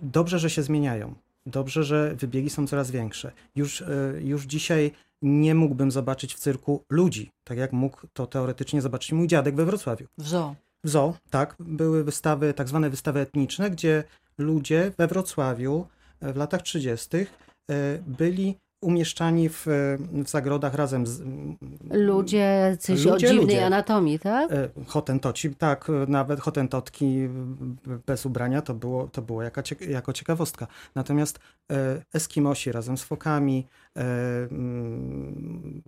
Dobrze, 0.00 0.38
że 0.38 0.50
się 0.50 0.62
zmieniają. 0.62 1.14
Dobrze, 1.46 1.84
że 1.84 2.14
wybiegi 2.16 2.50
są 2.50 2.66
coraz 2.66 2.90
większe. 2.90 3.32
Już, 3.56 3.84
już 4.20 4.44
dzisiaj 4.44 4.92
nie 5.22 5.54
mógłbym 5.54 5.90
zobaczyć 5.90 6.34
w 6.34 6.38
cyrku 6.38 6.84
ludzi, 6.90 7.30
tak 7.44 7.58
jak 7.58 7.72
mógł 7.72 8.06
to 8.12 8.26
teoretycznie 8.26 8.82
zobaczyć 8.82 9.12
mój 9.12 9.26
dziadek 9.26 9.56
we 9.56 9.64
Wrocławiu. 9.64 10.06
W 10.18 10.28
zoo. 10.28 10.54
W 10.84 10.88
zoo, 10.88 11.14
tak. 11.30 11.56
Były 11.60 12.04
wystawy, 12.04 12.54
tak 12.54 12.68
zwane 12.68 12.90
wystawy 12.90 13.20
etniczne, 13.20 13.70
gdzie 13.70 14.04
ludzie 14.38 14.92
we 14.98 15.06
Wrocławiu 15.06 15.86
w 16.20 16.36
latach 16.36 16.62
30. 16.62 17.16
E, 17.16 17.24
byli 18.06 18.58
umieszczani 18.80 19.48
w, 19.48 19.66
w 20.12 20.28
zagrodach 20.28 20.74
razem 20.74 21.06
z... 21.06 21.22
Ludzie, 21.90 22.76
coś 22.80 23.04
ludzie, 23.04 23.12
o 23.12 23.18
dziwnej 23.18 23.40
ludzie. 23.40 23.66
anatomii, 23.66 24.18
tak? 24.18 24.52
E, 24.52 24.68
hotentoci, 24.86 25.54
tak, 25.54 25.88
nawet 26.08 26.40
hotentotki 26.40 27.28
bez 28.06 28.26
ubrania 28.26 28.62
to 28.62 28.74
było, 28.74 29.06
to 29.06 29.22
było 29.22 29.42
jaka, 29.42 29.62
jako 29.88 30.12
ciekawostka. 30.12 30.66
Natomiast 30.94 31.38
e, 31.72 32.02
Eskimosi 32.14 32.72
razem 32.72 32.98
z 32.98 33.02
fokami, 33.02 33.66
mm, 34.50 35.82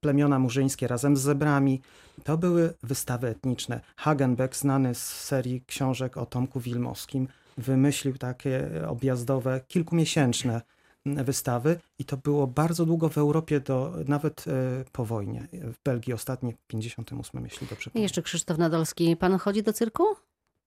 plemiona 0.00 0.38
murzyńskie 0.38 0.88
razem 0.88 1.16
z 1.16 1.20
zebrami, 1.20 1.80
to 2.24 2.38
były 2.38 2.74
wystawy 2.82 3.28
etniczne. 3.28 3.80
Hagenbeck, 3.96 4.56
znany 4.56 4.94
z 4.94 5.04
serii 5.04 5.62
książek 5.66 6.16
o 6.16 6.26
Tomku 6.26 6.60
Wilmowskim, 6.60 7.28
wymyślił 7.58 8.18
takie 8.18 8.70
objazdowe, 8.88 9.60
kilkumiesięczne 9.68 10.62
wystawy 11.06 11.80
i 11.98 12.04
to 12.04 12.16
było 12.16 12.46
bardzo 12.46 12.86
długo 12.86 13.08
w 13.08 13.18
Europie, 13.18 13.60
do, 13.60 13.92
nawet 14.06 14.44
e, 14.46 14.84
po 14.92 15.04
wojnie. 15.04 15.48
W 15.52 15.82
Belgii 15.84 16.12
ostatnie 16.12 16.54
58, 16.66 17.44
jeśli 17.44 17.66
dobrze 17.66 17.90
pamiętam. 17.90 18.02
Jeszcze 18.02 18.22
Krzysztof 18.22 18.58
Nadolski. 18.58 19.16
Pan 19.16 19.38
chodzi 19.38 19.62
do 19.62 19.72
cyrku? 19.72 20.04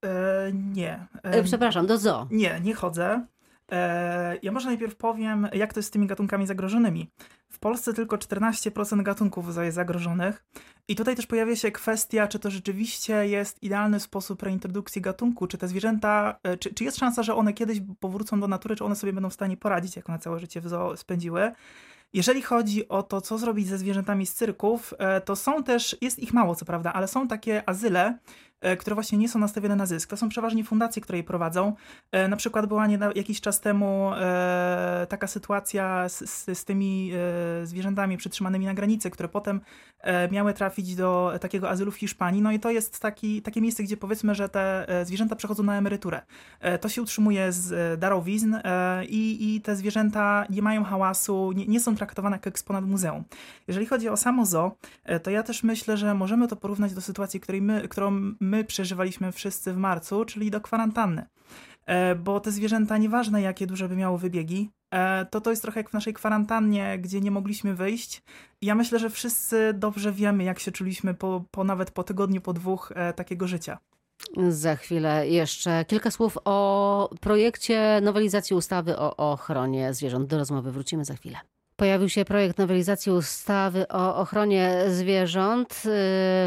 E, 0.05 0.51
nie. 0.53 1.07
E, 1.23 1.43
przepraszam, 1.43 1.87
do 1.87 1.97
zoo. 1.97 2.27
Nie, 2.31 2.59
nie 2.63 2.73
chodzę. 2.73 3.25
E, 3.71 4.37
ja 4.41 4.51
może 4.51 4.67
najpierw 4.67 4.95
powiem, 4.95 5.47
jak 5.53 5.73
to 5.73 5.79
jest 5.79 5.89
z 5.89 5.91
tymi 5.91 6.07
gatunkami 6.07 6.47
zagrożonymi. 6.47 7.09
W 7.49 7.59
Polsce 7.59 7.93
tylko 7.93 8.15
14% 8.15 9.03
gatunków 9.03 9.57
jest 9.57 9.75
zagrożonych. 9.75 10.45
I 10.91 10.95
tutaj 10.95 11.15
też 11.15 11.27
pojawia 11.27 11.55
się 11.55 11.71
kwestia, 11.71 12.27
czy 12.27 12.39
to 12.39 12.51
rzeczywiście 12.51 13.27
jest 13.27 13.63
idealny 13.63 13.99
sposób 13.99 14.43
reintrodukcji 14.43 15.01
gatunku, 15.01 15.47
czy 15.47 15.57
te 15.57 15.67
zwierzęta, 15.67 16.39
e, 16.43 16.57
czy, 16.57 16.73
czy 16.73 16.83
jest 16.83 16.97
szansa, 16.97 17.23
że 17.23 17.35
one 17.35 17.53
kiedyś 17.53 17.81
powrócą 17.99 18.39
do 18.39 18.47
natury, 18.47 18.75
czy 18.75 18.85
one 18.85 18.95
sobie 18.95 19.13
będą 19.13 19.29
w 19.29 19.33
stanie 19.33 19.57
poradzić, 19.57 19.95
jak 19.95 20.09
one 20.09 20.19
całe 20.19 20.39
życie 20.39 20.61
w 20.61 20.67
zoo 20.67 20.97
spędziły. 20.97 21.51
Jeżeli 22.13 22.41
chodzi 22.41 22.89
o 22.89 23.03
to, 23.03 23.21
co 23.21 23.37
zrobić 23.37 23.67
ze 23.67 23.77
zwierzętami 23.77 24.25
z 24.25 24.33
cyrków, 24.33 24.93
e, 24.97 25.21
to 25.21 25.35
są 25.35 25.63
też, 25.63 25.97
jest 26.01 26.19
ich 26.19 26.33
mało 26.33 26.55
co 26.55 26.65
prawda, 26.65 26.93
ale 26.93 27.07
są 27.07 27.27
takie 27.27 27.69
azyle, 27.69 28.17
które 28.79 28.93
właśnie 28.93 29.17
nie 29.17 29.29
są 29.29 29.39
nastawione 29.39 29.75
na 29.75 29.85
zysk. 29.85 30.09
To 30.09 30.17
są 30.17 30.29
przeważnie 30.29 30.63
fundacje, 30.63 31.01
które 31.01 31.17
je 31.17 31.23
prowadzą. 31.23 31.73
E, 32.11 32.27
na 32.27 32.37
przykład 32.37 32.65
była 32.65 32.87
nie, 32.87 32.99
jakiś 33.15 33.41
czas 33.41 33.59
temu 33.59 34.11
e, 34.13 35.07
taka 35.09 35.27
sytuacja 35.27 36.09
z, 36.09 36.29
z, 36.29 36.57
z 36.59 36.65
tymi 36.65 37.11
zwierzętami 37.63 38.17
przytrzymanymi 38.17 38.65
na 38.65 38.73
granicy, 38.73 39.09
które 39.09 39.29
potem 39.29 39.61
miały 40.31 40.53
trafić 40.53 40.95
do 40.95 41.33
takiego 41.41 41.69
azylu 41.69 41.91
w 41.91 41.95
Hiszpanii. 41.95 42.41
No 42.41 42.51
i 42.51 42.59
to 42.59 42.71
jest 42.71 42.99
taki, 42.99 43.41
takie 43.41 43.61
miejsce, 43.61 43.83
gdzie 43.83 43.97
powiedzmy, 43.97 44.35
że 44.35 44.49
te 44.49 44.87
zwierzęta 45.05 45.35
przechodzą 45.35 45.63
na 45.63 45.77
emeryturę. 45.77 46.21
To 46.81 46.89
się 46.89 47.01
utrzymuje 47.01 47.51
z 47.51 47.99
darowizn 47.99 48.55
i, 49.09 49.55
i 49.55 49.61
te 49.61 49.75
zwierzęta 49.75 50.45
nie 50.49 50.61
mają 50.61 50.83
hałasu, 50.83 51.51
nie, 51.51 51.65
nie 51.65 51.79
są 51.79 51.95
traktowane 51.95 52.35
jak 52.35 52.47
eksponat 52.47 52.85
muzeum. 52.85 53.23
Jeżeli 53.67 53.85
chodzi 53.85 54.09
o 54.09 54.17
samo 54.17 54.45
zoo, 54.45 54.75
to 55.23 55.31
ja 55.31 55.43
też 55.43 55.63
myślę, 55.63 55.97
że 55.97 56.13
możemy 56.13 56.47
to 56.47 56.55
porównać 56.55 56.93
do 56.93 57.01
sytuacji, 57.01 57.39
której 57.39 57.61
my, 57.61 57.87
którą 57.87 58.11
my 58.39 58.50
przeżywaliśmy 58.67 59.31
wszyscy 59.31 59.73
w 59.73 59.77
marcu, 59.77 60.25
czyli 60.25 60.51
do 60.51 60.61
kwarantanny. 60.61 61.25
E, 61.85 62.15
bo 62.15 62.39
te 62.39 62.51
zwierzęta, 62.51 62.97
nieważne 62.97 63.41
jakie 63.41 63.67
duże 63.67 63.89
by 63.89 63.95
miały 63.95 64.17
wybiegi, 64.17 64.69
e, 64.91 65.25
to 65.25 65.41
to 65.41 65.49
jest 65.49 65.61
trochę 65.61 65.79
jak 65.79 65.89
w 65.89 65.93
naszej 65.93 66.13
kwarantannie, 66.13 66.99
gdzie 66.99 67.21
nie 67.21 67.31
mogliśmy 67.31 67.75
wyjść. 67.75 68.21
Ja 68.61 68.75
myślę, 68.75 68.99
że 68.99 69.09
wszyscy 69.09 69.73
dobrze 69.73 70.11
wiemy, 70.11 70.43
jak 70.43 70.59
się 70.59 70.71
czuliśmy 70.71 71.13
po, 71.13 71.43
po 71.51 71.63
nawet 71.63 71.91
po 71.91 72.03
tygodniu, 72.03 72.41
po 72.41 72.53
dwóch 72.53 72.91
e, 72.95 73.13
takiego 73.13 73.47
życia. 73.47 73.77
Za 74.49 74.75
chwilę 74.75 75.27
jeszcze 75.27 75.85
kilka 75.85 76.11
słów 76.11 76.37
o 76.45 77.09
projekcie 77.21 78.01
nowelizacji 78.01 78.55
ustawy 78.55 78.97
o 78.97 79.31
ochronie 79.31 79.93
zwierząt. 79.93 80.29
Do 80.29 80.37
rozmowy 80.37 80.71
wrócimy 80.71 81.05
za 81.05 81.15
chwilę. 81.15 81.37
Pojawił 81.81 82.09
się 82.09 82.25
projekt 82.25 82.57
nowelizacji 82.57 83.11
ustawy 83.11 83.87
o 83.87 84.15
ochronie 84.15 84.83
zwierząt. 84.89 85.83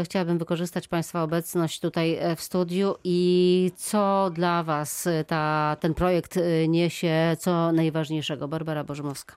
Y, 0.01 0.03
chciałabym 0.03 0.37
wykorzystać 0.37 0.87
Państwa 0.87 1.23
obecność 1.23 1.79
tutaj 1.79 2.15
e, 2.15 2.35
w 2.35 2.41
studiu 2.41 2.95
i 3.03 3.71
co 3.75 4.31
dla 4.33 4.63
Was 4.63 5.07
ta, 5.27 5.77
ten 5.79 5.93
projekt 5.93 6.37
y, 6.37 6.67
niesie, 6.67 7.37
co 7.39 7.71
najważniejszego. 7.71 8.47
Barbara 8.47 8.83
Bożymowska. 8.83 9.35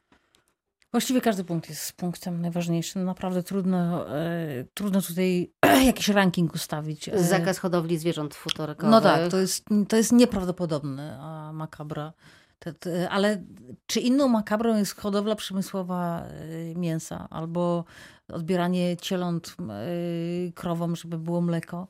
Właściwie 0.91 1.21
każdy 1.21 1.45
punkt 1.45 1.69
jest 1.69 1.93
punktem 1.93 2.41
najważniejszym. 2.41 3.05
Naprawdę 3.05 3.43
trudno, 3.43 4.09
e, 4.17 4.65
trudno 4.75 5.03
tutaj 5.03 5.53
jakiś 5.87 6.09
ranking 6.09 6.55
ustawić. 6.55 7.09
E, 7.09 7.19
Zakaz 7.25 7.59
hodowli 7.59 7.99
zwierząt 7.99 8.35
futerkowych. 8.35 8.91
No 8.91 9.01
tak, 9.01 9.31
to 9.31 9.39
jest, 9.39 9.65
to 9.89 9.97
jest 9.97 10.13
nieprawdopodobne, 10.13 11.19
a 11.21 11.53
makabra. 11.53 12.13
Te, 12.59 12.73
te, 12.73 13.11
ale 13.11 13.43
czy 13.87 14.01
inną 14.01 14.29
makabrą 14.29 14.77
jest 14.77 15.01
hodowla 15.01 15.35
przemysłowa 15.37 16.23
e, 16.23 16.75
mięsa 16.75 17.29
albo 17.31 17.85
odbieranie 18.33 18.97
cieląt 18.97 19.57
e, 19.61 20.53
krowom, 20.53 20.97
żeby 20.97 21.19
było 21.19 21.41
mleko? 21.41 21.89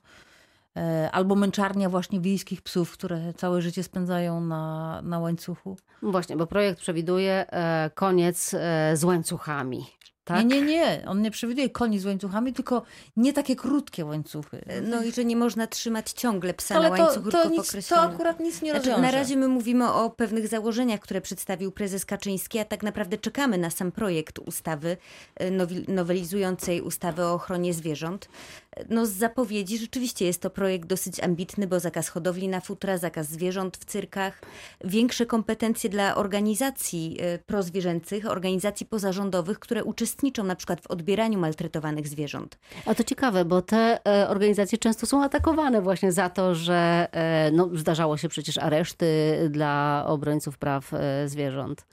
E, 0.76 1.10
Albo 1.12 1.34
męczarnia 1.34 1.88
właśnie 1.88 2.20
wiejskich 2.20 2.62
psów, 2.62 2.92
które 2.92 3.34
całe 3.34 3.62
życie 3.62 3.82
spędzają 3.82 4.40
na, 4.40 5.00
na 5.02 5.18
łańcuchu. 5.18 5.76
Właśnie, 6.02 6.36
bo 6.36 6.46
projekt 6.46 6.80
przewiduje 6.80 7.46
e, 7.50 7.90
koniec 7.94 8.54
e, 8.54 8.96
z 8.96 9.04
łańcuchami. 9.04 9.86
Tak? 10.28 10.46
Nie, 10.46 10.60
nie, 10.60 10.66
nie. 10.66 11.02
On 11.06 11.22
nie 11.22 11.30
przewiduje 11.30 11.70
koni 11.70 11.98
z 11.98 12.06
łańcuchami, 12.06 12.52
tylko 12.52 12.82
nie 13.16 13.32
takie 13.32 13.56
krótkie 13.56 14.04
łańcuchy. 14.04 14.64
No 14.82 15.02
i 15.02 15.12
że 15.12 15.24
nie 15.24 15.36
można 15.36 15.66
trzymać 15.66 16.12
ciągle 16.12 16.54
psa 16.54 16.74
Ale 16.74 16.90
na 16.90 16.96
to, 16.96 17.02
łańcuchu, 17.02 17.30
to, 17.30 17.42
tylko 17.42 17.62
nic, 17.62 17.88
to 17.88 18.00
akurat 18.00 18.40
nic 18.40 18.62
nie 18.62 18.70
Znaczy, 18.70 18.90
rozwiąże. 18.90 19.02
na 19.12 19.18
razie 19.18 19.36
my 19.36 19.48
mówimy 19.48 19.92
o 19.92 20.10
pewnych 20.10 20.48
założeniach, 20.48 21.00
które 21.00 21.20
przedstawił 21.20 21.72
prezes 21.72 22.04
Kaczyński, 22.04 22.58
a 22.58 22.64
tak 22.64 22.82
naprawdę 22.82 23.18
czekamy 23.18 23.58
na 23.58 23.70
sam 23.70 23.92
projekt 23.92 24.38
ustawy 24.38 24.96
e, 25.36 25.50
nowelizującej 25.88 26.80
ustawę 26.80 27.26
o 27.26 27.34
ochronie 27.34 27.74
zwierząt. 27.74 28.28
E, 28.76 28.84
No 28.90 29.06
z 29.06 29.10
zapowiedzi 29.10 29.78
rzeczywiście 29.78 30.24
jest 30.26 30.42
to 30.42 30.50
projekt 30.50 30.88
dosyć 30.88 31.20
ambitny, 31.20 31.66
bo 31.66 31.80
zakaz 31.80 32.08
hodowli 32.08 32.48
na 32.48 32.60
futra, 32.60 32.98
zakaz 32.98 33.28
zwierząt 33.28 33.76
w 33.76 33.84
cyrkach, 33.84 34.40
większe 34.84 35.26
kompetencje 35.26 35.90
dla 35.90 36.14
organizacji 36.14 37.16
e, 37.20 37.38
prozwierzęcych, 37.38 38.26
organizacji 38.26 38.86
pozarządowych, 38.86 39.58
które 39.58 39.84
uczestniczą 39.84 40.17
na 40.44 40.56
przykład 40.56 40.80
w 40.80 40.86
odbieraniu 40.86 41.38
maltretowanych 41.38 42.08
zwierząt. 42.08 42.58
A 42.86 42.94
to 42.94 43.04
ciekawe, 43.04 43.44
bo 43.44 43.62
te 43.62 44.00
e, 44.06 44.28
organizacje 44.28 44.78
często 44.78 45.06
są 45.06 45.24
atakowane 45.24 45.82
właśnie 45.82 46.12
za 46.12 46.30
to, 46.30 46.54
że 46.54 47.08
e, 47.12 47.50
no, 47.50 47.70
zdarzało 47.74 48.16
się 48.16 48.28
przecież 48.28 48.58
areszty 48.58 49.06
dla 49.50 50.04
obrońców 50.06 50.58
praw 50.58 50.94
e, 50.94 51.28
zwierząt. 51.28 51.86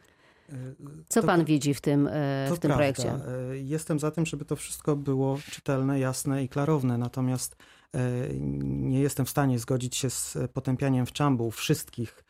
Co 1.08 1.22
To- 1.22 1.28
pan 1.28 1.46
widzi 1.46 1.74
w 1.74 1.82
tym, 1.82 2.10
w 2.46 2.50
tym 2.50 2.58
prawda. 2.60 2.76
projekcie? 2.76 3.12
Jestem 3.54 4.00
za 4.00 4.12
tym, 4.12 4.26
żeby 4.26 4.46
to 4.46 4.56
wszystko 4.56 4.96
było 4.96 5.40
czytelne, 5.52 6.00
jasne 6.00 6.44
i 6.44 6.50
klarowne. 6.50 6.98
Natomiast 6.98 7.56
nie 8.64 9.00
jestem 9.00 9.26
w 9.26 9.30
stanie 9.30 9.60
zgodzić 9.60 9.96
się 9.96 10.10
z 10.10 10.38
potępianiem 10.54 11.06
w 11.06 11.12
czambu 11.12 11.52
wszystkich 11.52 12.25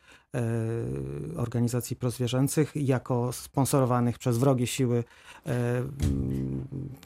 organizacji 1.36 1.96
prozwierzęcych 1.96 2.72
jako 2.74 3.32
sponsorowanych 3.32 4.18
przez 4.18 4.38
wrogie 4.38 4.66
siły 4.66 4.98
e, 4.98 5.02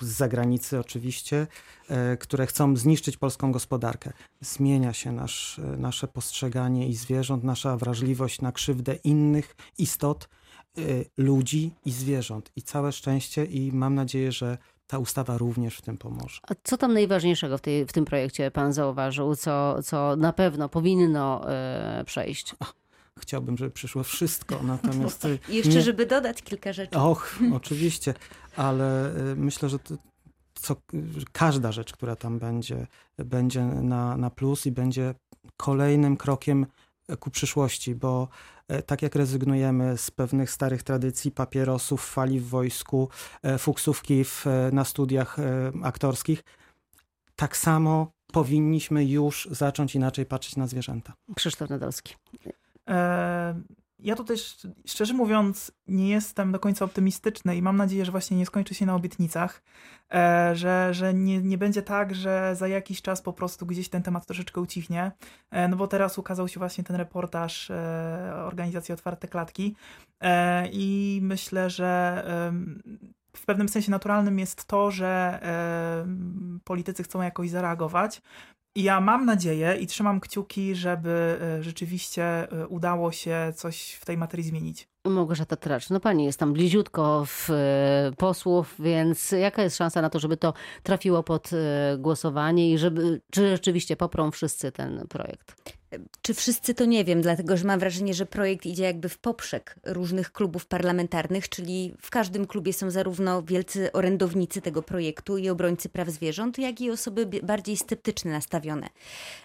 z 0.00 0.06
zagranicy 0.06 0.78
oczywiście, 0.78 1.46
e, 1.88 2.16
które 2.16 2.46
chcą 2.46 2.76
zniszczyć 2.76 3.16
polską 3.16 3.52
gospodarkę. 3.52 4.12
Zmienia 4.40 4.92
się 4.92 5.12
nasz, 5.12 5.58
e, 5.58 5.76
nasze 5.76 6.08
postrzeganie 6.08 6.88
i 6.88 6.94
zwierząt, 6.94 7.44
nasza 7.44 7.76
wrażliwość 7.76 8.40
na 8.40 8.52
krzywdę 8.52 8.94
innych 8.94 9.56
istot, 9.78 10.28
ludzi 11.16 11.74
i 11.84 11.90
zwierząt. 11.90 12.52
I 12.56 12.62
całe 12.62 12.92
szczęście 12.92 13.44
i 13.44 13.72
mam 13.72 13.94
nadzieję, 13.94 14.32
że 14.32 14.58
ta 14.86 14.98
ustawa 14.98 15.38
również 15.38 15.76
w 15.76 15.82
tym 15.82 15.96
pomoże. 15.96 16.40
A 16.48 16.54
co 16.64 16.76
tam 16.76 16.94
najważniejszego 16.94 17.58
w, 17.58 17.60
tej, 17.60 17.86
w 17.86 17.92
tym 17.92 18.04
projekcie 18.04 18.50
pan 18.50 18.72
zauważył, 18.72 19.36
co, 19.36 19.82
co 19.82 20.16
na 20.16 20.32
pewno 20.32 20.68
powinno 20.68 21.50
e, 21.50 22.04
przejść? 22.06 22.54
Chciałbym, 23.18 23.56
żeby 23.56 23.70
przyszło 23.70 24.02
wszystko, 24.02 24.62
natomiast... 24.74 25.24
y, 25.24 25.38
I 25.48 25.54
jeszcze, 25.54 25.74
nie- 25.74 25.82
żeby 25.82 26.06
dodać 26.06 26.42
kilka 26.42 26.72
rzeczy. 26.72 26.98
Och, 26.98 27.38
oczywiście, 27.54 28.14
ale 28.56 29.16
y, 29.16 29.36
myślę, 29.36 29.68
że 29.68 29.78
to, 29.78 29.94
co, 30.54 30.76
każda 31.32 31.72
rzecz, 31.72 31.92
która 31.92 32.16
tam 32.16 32.38
będzie, 32.38 32.86
będzie 33.18 33.64
na, 33.64 34.16
na 34.16 34.30
plus 34.30 34.66
i 34.66 34.72
będzie 34.72 35.14
kolejnym 35.56 36.16
krokiem 36.16 36.66
ku 37.16 37.30
przyszłości, 37.30 37.94
bo 37.94 38.28
e, 38.68 38.82
tak 38.82 39.02
jak 39.02 39.14
rezygnujemy 39.14 39.98
z 39.98 40.10
pewnych 40.10 40.50
starych 40.50 40.82
tradycji, 40.82 41.30
papierosów, 41.30 42.06
fali 42.10 42.40
w 42.40 42.48
wojsku, 42.48 43.08
e, 43.42 43.58
fuksówki 43.58 44.24
w, 44.24 44.46
e, 44.46 44.70
na 44.72 44.84
studiach 44.84 45.36
aktorskich, 45.82 46.44
tak 47.36 47.56
samo 47.56 48.12
powinniśmy 48.32 49.04
już 49.04 49.48
zacząć 49.50 49.94
inaczej 49.94 50.26
patrzeć 50.26 50.56
na 50.56 50.66
zwierzęta. 50.66 51.12
Krzysztof 51.36 51.70
Nadolski. 51.70 52.14
E, 52.90 53.60
Ja 54.02 54.16
tutaj 54.16 54.34
sz- 54.36 54.74
szczerze 54.86 55.14
mówiąc 55.14 55.72
nie 55.88 56.08
jestem 56.08 56.52
do 56.52 56.58
końca 56.58 56.84
optymistyczny 56.84 57.56
i 57.56 57.62
mam 57.62 57.76
nadzieję, 57.76 58.04
że 58.04 58.12
właśnie 58.12 58.36
nie 58.36 58.46
skończy 58.46 58.74
się 58.74 58.86
na 58.86 58.94
obietnicach, 58.94 59.62
e, 60.14 60.50
że, 60.56 60.94
że 60.94 61.14
nie, 61.14 61.42
nie 61.42 61.58
będzie 61.58 61.82
tak, 61.82 62.14
że 62.14 62.56
za 62.56 62.68
jakiś 62.68 63.02
czas 63.02 63.22
po 63.22 63.32
prostu 63.32 63.66
gdzieś 63.66 63.88
ten 63.88 64.02
temat 64.02 64.26
troszeczkę 64.26 64.60
ucichnie, 64.60 65.12
E, 65.50 65.68
no 65.68 65.76
bo 65.76 65.86
teraz 65.88 66.18
ukazał 66.18 66.48
się 66.48 66.60
właśnie 66.60 66.84
ten 66.84 66.96
reportaż 66.96 67.70
organizacji 68.46 68.94
Otwarte 68.94 69.28
Klatki 69.28 69.76
i 70.72 71.18
myślę, 71.22 71.70
że 71.70 72.24
w 73.36 73.46
pewnym 73.46 73.68
sensie 73.68 73.90
naturalnym 73.90 74.38
jest 74.38 74.64
to, 74.64 74.90
że 74.90 75.40
politycy 76.64 77.02
chcą 77.02 77.22
jakoś 77.22 77.50
zareagować. 77.50 78.22
Ja 78.76 79.00
mam 79.00 79.26
nadzieję 79.26 79.76
i 79.80 79.86
trzymam 79.86 80.20
kciuki, 80.20 80.74
żeby 80.74 81.38
e, 81.40 81.62
rzeczywiście 81.62 82.24
e, 82.24 82.66
udało 82.68 83.12
się 83.12 83.52
coś 83.56 83.92
w 83.92 84.04
tej 84.04 84.16
materii 84.16 84.46
zmienić. 84.46 84.88
Małgorzata 85.06 85.56
Tracz, 85.56 85.90
no 85.90 86.00
pani 86.00 86.24
jest 86.24 86.38
tam 86.38 86.52
bliziutko 86.52 87.24
w 87.26 87.50
e, 87.50 88.12
posłów, 88.16 88.74
więc 88.78 89.32
jaka 89.32 89.62
jest 89.62 89.76
szansa 89.76 90.02
na 90.02 90.10
to, 90.10 90.18
żeby 90.18 90.36
to 90.36 90.54
trafiło 90.82 91.22
pod 91.22 91.50
głosowanie 91.98 92.72
i 92.72 92.78
żeby, 92.78 93.20
czy 93.32 93.48
rzeczywiście 93.48 93.96
poprą 93.96 94.30
wszyscy 94.30 94.72
ten 94.72 95.06
projekt? 95.08 95.76
Czy 96.22 96.34
wszyscy 96.34 96.74
to 96.74 96.84
nie 96.84 97.04
wiem, 97.04 97.22
dlatego 97.22 97.56
że 97.56 97.64
mam 97.64 97.80
wrażenie, 97.80 98.14
że 98.14 98.26
projekt 98.26 98.66
idzie 98.66 98.84
jakby 98.84 99.08
w 99.08 99.18
poprzek 99.18 99.76
różnych 99.84 100.32
klubów 100.32 100.66
parlamentarnych, 100.66 101.48
czyli 101.48 101.94
w 102.00 102.10
każdym 102.10 102.46
klubie 102.46 102.72
są 102.72 102.90
zarówno 102.90 103.42
wielcy 103.42 103.92
orędownicy 103.92 104.60
tego 104.60 104.82
projektu 104.82 105.38
i 105.38 105.48
obrońcy 105.48 105.88
praw 105.88 106.08
zwierząt, 106.08 106.58
jak 106.58 106.80
i 106.80 106.90
osoby 106.90 107.26
bardziej 107.42 107.76
sceptyczne 107.76 108.30
nastawione. 108.30 108.88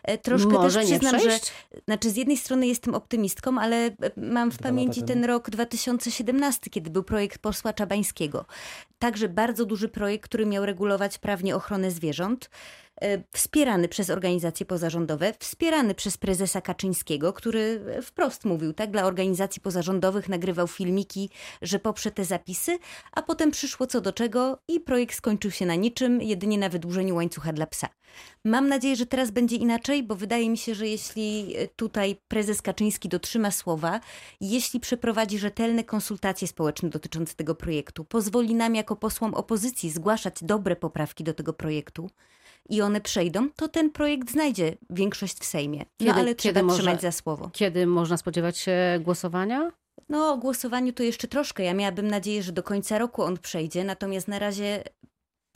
E, 0.04 0.18
Troszkę 0.18 0.50
Może 0.50 0.80
też 0.80 0.90
nie 0.90 1.00
przyznam, 1.00 1.22
że 1.22 1.40
znaczy 1.86 2.10
z 2.10 2.16
jednej 2.16 2.38
strony 2.38 2.68
jestem 2.68 2.96
optymistką, 2.96 3.60
ale 3.60 3.86
e, 3.86 3.92
mam 4.18 4.52
w 4.52 4.58
Dwa 4.58 4.64
pamięci 4.70 5.04
ten 5.04 5.26
rok 5.26 5.50
2017, 5.50 6.70
kiedy 6.70 6.90
był 6.90 7.04
projekt 7.04 7.38
posła 7.38 7.74
Czabańskiego. 7.74 8.46
Także 9.00 9.30
bardzo 9.30 9.66
duży 9.66 9.90
projekt, 9.90 10.26
który 10.26 10.46
miał 10.46 10.66
regulować 10.66 11.18
prawnie 11.18 11.56
ochronę 11.56 11.92
zwierząt. 11.92 12.50
E, 13.02 13.24
Wspierany 13.34 13.88
przez 13.88 14.10
organizacje 14.10 14.66
pozarządowe, 14.66 15.34
wspierany 15.40 15.96
przez 15.96 16.18
prezesa 16.18 16.62
Kaczyńskiego, 16.62 17.34
który 17.34 17.82
wprost 18.02 18.46
mówił, 18.46 18.74
tak, 18.74 18.92
dla 18.92 19.04
organizacji 19.04 19.62
pozarządowych 19.62 20.30
nagrywał 20.30 20.68
filmiki, 20.68 21.30
że 21.62 21.80
poprze 21.80 22.12
te 22.12 22.26
zapisy, 22.26 22.78
a 23.12 23.22
potem 23.22 23.52
przyszło 23.52 23.88
co 23.88 24.02
do 24.02 24.14
czego 24.14 24.60
i 24.68 24.80
projekt 24.80 25.16
skończył 25.16 25.52
się 25.52 25.66
na 25.66 25.76
niczym, 25.76 26.22
jedynie 26.22 26.58
na 26.58 26.70
wydłużeniu 26.70 27.16
łańcucha 27.16 27.54
dla 27.54 27.68
psa. 27.68 27.90
Mam 28.46 28.68
nadzieję, 28.68 28.96
że 28.96 29.06
teraz 29.06 29.32
będzie 29.32 29.56
inaczej, 29.56 30.04
bo 30.04 30.16
wydaje 30.16 30.50
mi 30.50 30.58
się, 30.58 30.76
że 30.76 30.88
jeśli 30.88 31.54
e, 31.58 31.68
tutaj 31.68 32.16
prezes 32.28 32.62
Kaczyński 32.62 33.10
dotrzyma 33.10 33.52
słowa, 33.52 34.00
jeśli 34.42 34.80
przeprowadzi 34.80 35.40
rzetelne 35.40 35.84
konsultacje 35.84 36.48
społeczne 36.48 36.90
dotyczące 36.90 37.36
tego 37.36 37.56
projektu, 37.56 38.06
pozwoli 38.06 38.56
nam 38.56 38.76
jako 38.76 38.96
posłom 38.96 39.34
opozycji 39.34 39.90
zgłaszać 39.90 40.36
dobre 40.42 40.76
poprawki 40.76 41.24
do 41.24 41.34
tego 41.34 41.54
projektu 41.54 42.10
i 42.70 42.82
one 42.82 43.02
przejdą, 43.02 43.50
to 43.56 43.68
ten 43.68 43.90
projekt 43.92 44.32
znajdzie 44.32 44.78
większość 44.90 45.38
w 45.40 45.46
Sejmie. 45.46 45.80
No 45.80 45.86
Kiedy- 46.00 46.12
ale 46.12 46.36
kiedy 46.36 46.36
trzeba 46.36 46.64
może- 46.64 46.78
trzymać 46.78 47.02
za 47.02 47.12
słowo. 47.12 47.50
Kiedy 47.54 47.88
można 47.88 48.18
spodziewać 48.18 48.58
się 48.58 48.78
głosowania? 49.02 49.72
No, 50.10 50.34
o 50.34 50.38
głosowaniu 50.38 50.94
to 50.94 51.04
jeszcze 51.04 51.28
troszkę. 51.28 51.64
Ja 51.64 51.74
miałabym 51.74 52.08
nadzieję, 52.08 52.44
że 52.44 52.52
do 52.52 52.64
końca 52.64 52.98
roku 52.98 53.24
on 53.24 53.38
przejdzie, 53.38 53.84
natomiast 53.84 54.28
na 54.28 54.40
razie 54.40 54.84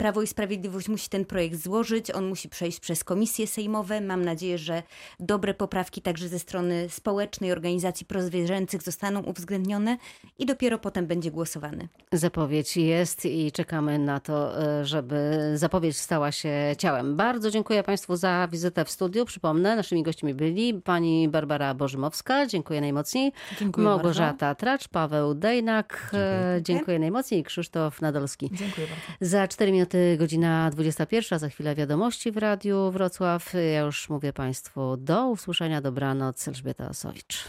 Prawo 0.00 0.22
i 0.22 0.26
Sprawiedliwość 0.26 0.88
musi 0.88 1.08
ten 1.08 1.24
projekt 1.24 1.62
złożyć, 1.62 2.10
on 2.10 2.28
musi 2.28 2.48
przejść 2.48 2.80
przez 2.80 3.04
komisje 3.04 3.46
sejmowe. 3.46 4.00
Mam 4.00 4.24
nadzieję, 4.24 4.58
że 4.58 4.82
dobre 5.20 5.54
poprawki 5.54 6.02
także 6.02 6.28
ze 6.28 6.38
strony 6.38 6.88
społecznej, 6.88 7.52
organizacji 7.52 8.06
prozwierzęcych 8.06 8.82
zostaną 8.82 9.22
uwzględnione 9.22 9.98
i 10.38 10.46
dopiero 10.46 10.78
potem 10.78 11.06
będzie 11.06 11.30
głosowany. 11.30 11.88
Zapowiedź 12.12 12.76
jest 12.76 13.24
i 13.24 13.52
czekamy 13.52 13.98
na 13.98 14.20
to, 14.20 14.62
e, 14.62 14.84
żeby 14.84 15.38
zapowiedź 15.54 15.96
stała 15.96 16.32
się 16.32 16.52
ciałem. 16.78 17.16
Bardzo 17.16 17.50
dziękuję 17.50 17.82
Państwu 17.82 18.16
za 18.16 18.48
wizytę 18.52 18.84
w 18.84 18.90
studiu. 18.90 19.24
Przypomnę, 19.24 19.76
naszymi 19.76 20.02
gośćmi 20.02 20.34
byli 20.34 20.74
pani 20.74 21.28
Barbara 21.28 21.74
Bożymowska, 21.74 22.46
dziękuję 22.46 22.80
najmocniej, 22.80 23.32
Dziękuję 23.58 23.84
Małgorzata 23.84 24.54
Tracz, 24.54 24.88
Paweł 24.88 25.34
Dejnak, 25.34 26.10
dziękuję, 26.12 26.62
dziękuję 26.62 26.98
najmocniej 26.98 27.40
i 27.40 27.44
Krzysztof 27.44 28.02
Nadolski. 28.02 28.48
bardzo. 28.48 28.64
Dziękuję 28.64 28.86
bardzo. 28.86 29.02
Za 29.20 29.48
4 29.48 29.72
minuty 29.72 29.89
godzina 30.18 30.70
21, 30.70 31.38
za 31.38 31.48
chwilę 31.48 31.74
wiadomości 31.74 32.32
w 32.32 32.36
Radiu 32.36 32.90
Wrocław. 32.90 33.54
Ja 33.72 33.80
już 33.80 34.08
mówię 34.08 34.32
Państwu 34.32 34.96
do 34.96 35.28
usłyszenia, 35.28 35.80
dobranoc, 35.80 36.48
Elżbieta 36.48 36.88
Osowicz. 36.88 37.44